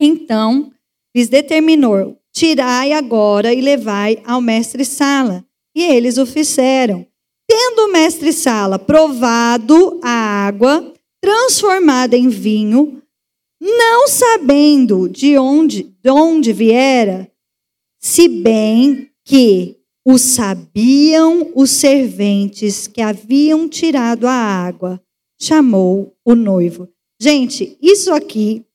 Então 0.00 0.72
lhes 1.14 1.28
determinou: 1.28 2.18
Tirai 2.32 2.92
agora 2.92 3.52
e 3.52 3.60
levai 3.60 4.22
ao 4.24 4.40
mestre 4.40 4.84
Sala. 4.84 5.44
E 5.74 5.82
eles 5.82 6.18
o 6.18 6.26
fizeram. 6.26 7.06
Tendo 7.48 7.86
o 7.86 7.92
mestre 7.92 8.32
Sala 8.32 8.78
provado 8.78 10.00
a 10.02 10.46
água 10.46 10.92
transformada 11.20 12.16
em 12.16 12.28
vinho, 12.28 13.02
não 13.64 14.08
sabendo 14.08 15.08
de 15.08 15.38
onde, 15.38 15.84
de 16.02 16.10
onde 16.10 16.52
viera, 16.52 17.30
se 18.00 18.26
bem 18.26 19.08
que 19.24 19.78
o 20.04 20.18
sabiam 20.18 21.52
os 21.54 21.70
serventes 21.70 22.88
que 22.88 23.00
haviam 23.00 23.68
tirado 23.68 24.26
a 24.26 24.32
água, 24.32 25.00
chamou 25.40 26.12
o 26.24 26.34
noivo. 26.34 26.92
Gente, 27.20 27.78
isso 27.80 28.12
aqui 28.12 28.66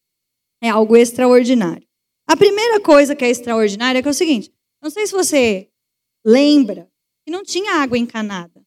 é 0.64 0.70
algo 0.70 0.96
extraordinário. 0.96 1.86
A 2.26 2.38
primeira 2.38 2.80
coisa 2.80 3.14
que 3.14 3.26
é 3.26 3.30
extraordinária 3.30 4.00
é, 4.00 4.02
que 4.02 4.08
é 4.08 4.12
o 4.12 4.14
seguinte: 4.14 4.54
não 4.82 4.90
sei 4.90 5.06
se 5.06 5.12
você 5.12 5.68
lembra 6.26 6.90
que 7.26 7.32
não 7.32 7.44
tinha 7.44 7.82
água 7.82 7.98
encanada. 7.98 8.66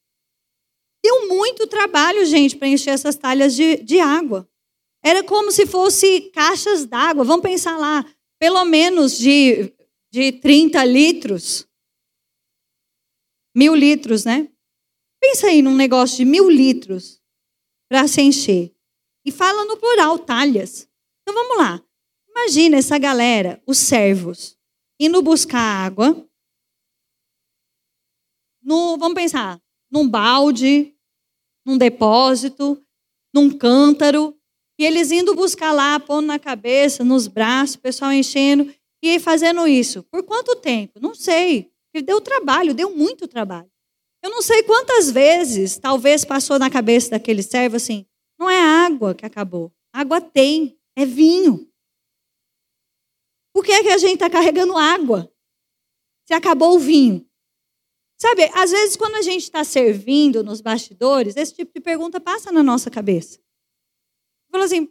Deu 1.02 1.28
muito 1.28 1.66
trabalho, 1.66 2.26
gente, 2.26 2.56
para 2.56 2.68
encher 2.68 2.90
essas 2.90 3.16
talhas 3.16 3.54
de, 3.56 3.76
de 3.78 3.98
água. 4.00 4.46
Era 5.02 5.24
como 5.24 5.50
se 5.50 5.66
fosse 5.66 6.30
caixas 6.30 6.84
d'água. 6.84 7.24
Vamos 7.24 7.42
pensar 7.42 7.78
lá, 7.78 8.04
pelo 8.38 8.64
menos 8.64 9.18
de, 9.18 9.72
de 10.12 10.32
30 10.32 10.84
litros. 10.84 11.66
Mil 13.54 13.74
litros, 13.74 14.24
né? 14.24 14.48
Pensa 15.20 15.48
aí 15.48 15.60
num 15.62 15.74
negócio 15.74 16.18
de 16.18 16.24
mil 16.24 16.48
litros 16.48 17.20
para 17.88 18.06
se 18.06 18.22
encher. 18.22 18.74
E 19.24 19.30
fala 19.30 19.64
no 19.64 19.76
plural, 19.76 20.18
talhas. 20.18 20.88
Então 21.22 21.34
vamos 21.34 21.58
lá. 21.58 21.82
Imagina 22.30 22.76
essa 22.76 22.96
galera, 22.96 23.62
os 23.66 23.76
servos, 23.78 24.56
indo 24.98 25.20
buscar 25.22 25.84
água. 25.84 26.26
No, 28.62 28.96
vamos 28.96 29.14
pensar, 29.14 29.60
num 29.90 30.08
balde, 30.08 30.96
num 31.66 31.76
depósito, 31.76 32.82
num 33.34 33.50
cântaro. 33.50 34.39
E 34.80 34.84
eles 34.86 35.12
indo 35.12 35.34
buscar 35.34 35.72
lá, 35.72 36.00
pondo 36.00 36.28
na 36.28 36.38
cabeça, 36.38 37.04
nos 37.04 37.28
braços, 37.28 37.74
o 37.74 37.80
pessoal 37.80 38.10
enchendo. 38.14 38.74
E 39.02 39.20
fazendo 39.20 39.68
isso. 39.68 40.02
Por 40.04 40.22
quanto 40.22 40.56
tempo? 40.56 40.98
Não 40.98 41.14
sei. 41.14 41.70
Ele 41.92 42.02
deu 42.02 42.18
trabalho, 42.18 42.72
deu 42.72 42.96
muito 42.96 43.28
trabalho. 43.28 43.70
Eu 44.22 44.30
não 44.30 44.40
sei 44.40 44.62
quantas 44.62 45.10
vezes, 45.10 45.76
talvez 45.76 46.24
passou 46.24 46.58
na 46.58 46.70
cabeça 46.70 47.10
daquele 47.10 47.42
servo 47.42 47.76
assim: 47.76 48.06
não 48.38 48.48
é 48.48 48.58
água 48.58 49.14
que 49.14 49.26
acabou. 49.26 49.70
Água 49.92 50.18
tem, 50.18 50.78
é 50.96 51.04
vinho. 51.04 51.70
Por 53.54 53.62
que, 53.62 53.72
é 53.72 53.82
que 53.82 53.90
a 53.90 53.98
gente 53.98 54.14
está 54.14 54.30
carregando 54.30 54.78
água? 54.78 55.30
Se 56.26 56.32
acabou 56.32 56.76
o 56.76 56.78
vinho. 56.78 57.26
Sabe, 58.18 58.50
às 58.54 58.70
vezes 58.70 58.96
quando 58.96 59.16
a 59.16 59.22
gente 59.22 59.42
está 59.42 59.62
servindo 59.62 60.42
nos 60.42 60.62
bastidores, 60.62 61.36
esse 61.36 61.52
tipo 61.52 61.70
de 61.74 61.80
pergunta 61.82 62.18
passa 62.18 62.50
na 62.50 62.62
nossa 62.62 62.90
cabeça. 62.90 63.38
Fala 64.50 64.64
assim, 64.64 64.88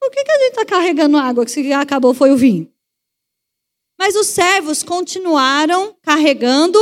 por 0.00 0.10
que, 0.10 0.24
que 0.24 0.32
a 0.32 0.38
gente 0.38 0.50
está 0.50 0.64
carregando 0.64 1.16
água 1.16 1.46
se 1.46 1.72
acabou 1.72 2.14
foi 2.14 2.30
o 2.30 2.36
vinho? 2.36 2.72
Mas 3.98 4.16
os 4.16 4.26
servos 4.26 4.82
continuaram 4.82 5.96
carregando 6.02 6.78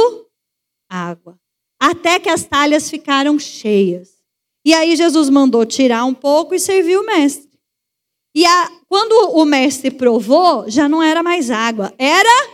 água, 0.88 1.38
até 1.78 2.18
que 2.18 2.28
as 2.28 2.44
talhas 2.44 2.88
ficaram 2.88 3.38
cheias. 3.38 4.22
E 4.64 4.72
aí 4.72 4.96
Jesus 4.96 5.28
mandou 5.28 5.66
tirar 5.66 6.04
um 6.04 6.14
pouco 6.14 6.54
e 6.54 6.60
serviu 6.60 7.02
o 7.02 7.06
mestre. 7.06 7.50
E 8.34 8.46
a, 8.46 8.70
quando 8.86 9.12
o 9.36 9.44
mestre 9.44 9.90
provou, 9.90 10.68
já 10.70 10.88
não 10.88 11.02
era 11.02 11.22
mais 11.22 11.50
água, 11.50 11.92
era 11.98 12.50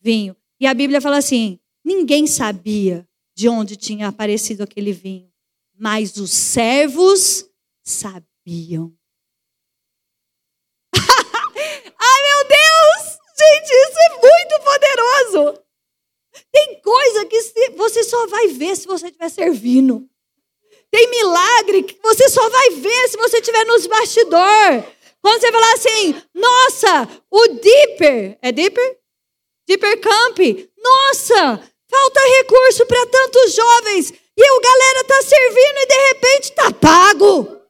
vinho. 0.00 0.36
E 0.58 0.66
a 0.66 0.74
Bíblia 0.74 1.00
fala 1.00 1.18
assim: 1.18 1.58
ninguém 1.84 2.26
sabia 2.26 3.06
de 3.36 3.48
onde 3.48 3.76
tinha 3.76 4.08
aparecido 4.08 4.62
aquele 4.62 4.92
vinho, 4.92 5.30
mas 5.78 6.16
os 6.16 6.32
servos 6.32 7.48
sabiam. 7.82 8.33
Sabiam. 8.44 8.92
Ai, 10.94 12.22
meu 12.22 12.48
Deus! 12.48 13.18
Gente, 13.36 13.70
isso 13.72 13.98
é 13.98 14.10
muito 14.20 14.60
poderoso. 14.64 15.64
Tem 16.52 16.80
coisa 16.80 17.26
que 17.26 17.70
você 17.76 18.04
só 18.04 18.26
vai 18.26 18.48
ver 18.48 18.76
se 18.76 18.86
você 18.86 19.06
estiver 19.06 19.30
servindo. 19.30 20.08
Tem 20.90 21.10
milagre 21.10 21.82
que 21.82 21.98
você 22.00 22.28
só 22.28 22.48
vai 22.48 22.70
ver 22.70 23.08
se 23.08 23.16
você 23.16 23.38
estiver 23.38 23.64
nos 23.64 23.86
bastidores. 23.86 24.84
Quando 25.20 25.40
você 25.40 25.50
falar 25.50 25.72
assim, 25.72 26.22
nossa, 26.34 27.22
o 27.30 27.48
Dipper, 27.48 28.38
é 28.42 28.52
Dipper? 28.52 28.98
Dipper 29.66 30.00
Camp, 30.00 30.38
nossa, 30.76 31.72
falta 31.88 32.20
recurso 32.36 32.86
para 32.86 33.06
tantos 33.06 33.54
jovens. 33.54 34.12
E 34.36 34.50
o 34.50 34.60
galera 34.60 35.04
tá 35.04 35.22
servindo 35.22 35.78
e 35.78 35.86
de 35.86 36.08
repente 36.08 36.52
tá 36.52 36.72
pago. 36.72 37.63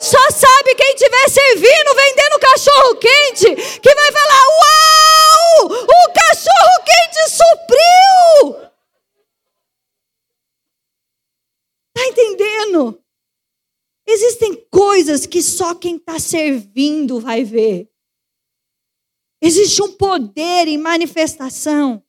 Só 0.00 0.30
sabe 0.30 0.74
quem 0.74 0.94
estiver 0.94 1.28
servindo, 1.28 1.94
vendendo 1.94 2.40
cachorro 2.40 2.96
quente, 2.96 3.80
que 3.80 3.94
vai 3.94 4.12
falar: 4.12 4.44
Uau! 4.48 5.66
O 5.66 6.12
cachorro 6.14 6.84
quente 6.86 7.30
supriu! 7.30 8.70
Tá 11.92 12.06
entendendo? 12.06 13.04
Existem 14.06 14.66
coisas 14.70 15.26
que 15.26 15.42
só 15.42 15.74
quem 15.74 15.96
está 15.96 16.18
servindo 16.18 17.20
vai 17.20 17.44
ver. 17.44 17.90
Existe 19.42 19.82
um 19.82 19.92
poder 19.92 20.66
em 20.66 20.78
manifestação 20.78 22.02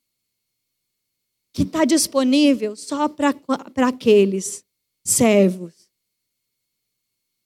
que 1.54 1.64
está 1.64 1.84
disponível 1.84 2.76
só 2.78 3.10
para 3.10 3.88
aqueles 3.88 4.66
servos. 5.06 5.81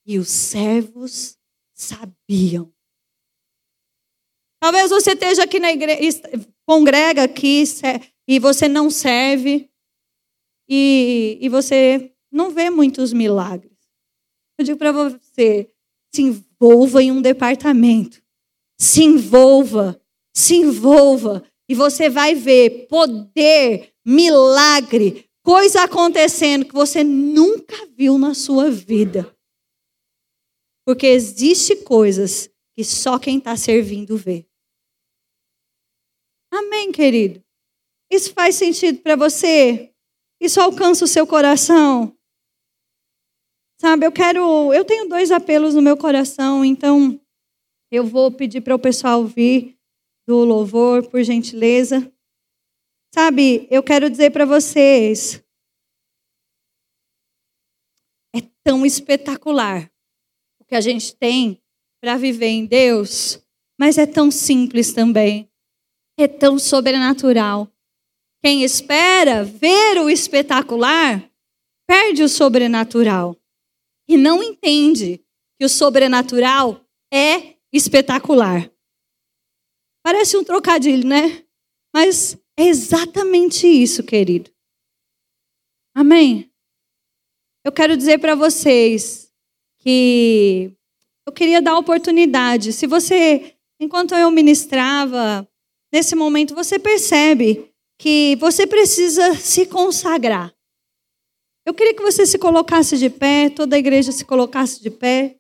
E 0.05 0.19
os 0.19 0.29
servos 0.29 1.37
sabiam. 1.73 2.71
Talvez 4.61 4.89
você 4.89 5.11
esteja 5.11 5.43
aqui 5.43 5.59
na 5.59 5.71
igreja, 5.71 6.21
congrega 6.65 7.23
aqui 7.23 7.63
e 8.27 8.39
você 8.39 8.67
não 8.67 8.89
serve 8.89 9.69
e, 10.67 11.37
e 11.41 11.49
você 11.49 12.11
não 12.31 12.49
vê 12.49 12.69
muitos 12.69 13.13
milagres. 13.13 13.77
Eu 14.57 14.65
digo 14.65 14.77
para 14.77 14.91
você, 14.91 15.69
se 16.13 16.21
envolva 16.21 17.03
em 17.03 17.11
um 17.11 17.21
departamento. 17.21 18.21
Se 18.79 19.03
envolva, 19.03 19.99
se 20.33 20.55
envolva. 20.55 21.43
E 21.67 21.75
você 21.75 22.09
vai 22.09 22.35
ver 22.35 22.87
poder, 22.87 23.93
milagre, 24.05 25.29
coisa 25.43 25.83
acontecendo 25.83 26.65
que 26.65 26.73
você 26.73 27.03
nunca 27.03 27.87
viu 27.95 28.17
na 28.17 28.33
sua 28.33 28.71
vida. 28.71 29.34
Porque 30.85 31.07
existe 31.07 31.83
coisas 31.83 32.47
que 32.75 32.83
só 32.83 33.17
quem 33.17 33.39
está 33.39 33.57
servindo 33.57 34.15
vê. 34.15 34.45
Amém, 36.53 36.91
querido? 36.91 37.43
Isso 38.11 38.33
faz 38.33 38.55
sentido 38.55 39.01
para 39.01 39.15
você? 39.15 39.91
Isso 40.39 40.61
alcança 40.61 41.03
o 41.03 41.07
seu 41.07 41.25
coração? 41.25 42.15
Sabe, 43.81 44.05
eu 44.05 44.11
quero. 44.11 44.73
Eu 44.73 44.85
tenho 44.85 45.09
dois 45.09 45.31
apelos 45.31 45.73
no 45.73 45.81
meu 45.81 45.97
coração, 45.97 46.63
então 46.63 47.19
eu 47.91 48.05
vou 48.05 48.31
pedir 48.31 48.61
para 48.61 48.75
o 48.75 48.79
pessoal 48.79 49.25
vir 49.25 49.77
do 50.27 50.43
louvor, 50.43 51.09
por 51.09 51.23
gentileza. 51.23 52.11
Sabe, 53.13 53.67
eu 53.71 53.81
quero 53.81 54.09
dizer 54.09 54.31
para 54.31 54.45
vocês. 54.45 55.43
É 58.35 58.41
tão 58.63 58.85
espetacular 58.85 59.89
o 60.65 60.69
que 60.69 60.75
a 60.75 60.81
gente 60.81 61.15
tem 61.15 61.61
para 62.01 62.17
viver 62.17 62.47
em 62.47 62.65
Deus, 62.65 63.39
mas 63.79 63.97
é 63.97 64.05
tão 64.05 64.31
simples 64.31 64.93
também. 64.93 65.49
É 66.17 66.27
tão 66.27 66.57
sobrenatural. 66.57 67.71
Quem 68.43 68.63
espera 68.63 69.43
ver 69.43 69.99
o 69.99 70.09
espetacular, 70.09 71.29
perde 71.87 72.23
o 72.23 72.29
sobrenatural 72.29 73.35
e 74.07 74.17
não 74.17 74.41
entende 74.41 75.23
que 75.57 75.65
o 75.65 75.69
sobrenatural 75.69 76.81
é 77.11 77.55
espetacular. 77.71 78.71
Parece 80.03 80.37
um 80.37 80.43
trocadilho, 80.43 81.07
né? 81.07 81.43
Mas 81.93 82.37
é 82.57 82.65
exatamente 82.65 83.67
isso, 83.67 84.03
querido. 84.03 84.51
Amém? 85.95 86.51
Eu 87.65 87.71
quero 87.71 87.97
dizer 87.97 88.19
para 88.19 88.35
vocês 88.35 89.24
que 89.85 90.71
eu 91.27 91.31
queria 91.31 91.61
dar 91.61 91.77
oportunidade. 91.77 92.73
Se 92.73 92.87
você, 92.87 93.53
enquanto 93.79 94.15
eu 94.15 94.31
ministrava, 94.31 95.47
nesse 95.93 96.15
momento, 96.15 96.55
você 96.55 96.79
percebe 96.79 97.69
que 97.99 98.35
você 98.39 98.65
precisa 98.65 99.35
se 99.35 99.67
consagrar. 99.67 100.51
Eu 101.65 101.73
queria 101.73 101.93
que 101.93 102.01
você 102.01 102.25
se 102.25 102.37
colocasse 102.37 102.97
de 102.97 103.09
pé, 103.09 103.49
toda 103.49 103.75
a 103.75 103.79
igreja 103.79 104.11
se 104.11 104.25
colocasse 104.25 104.81
de 104.81 104.89
pé. 104.89 105.37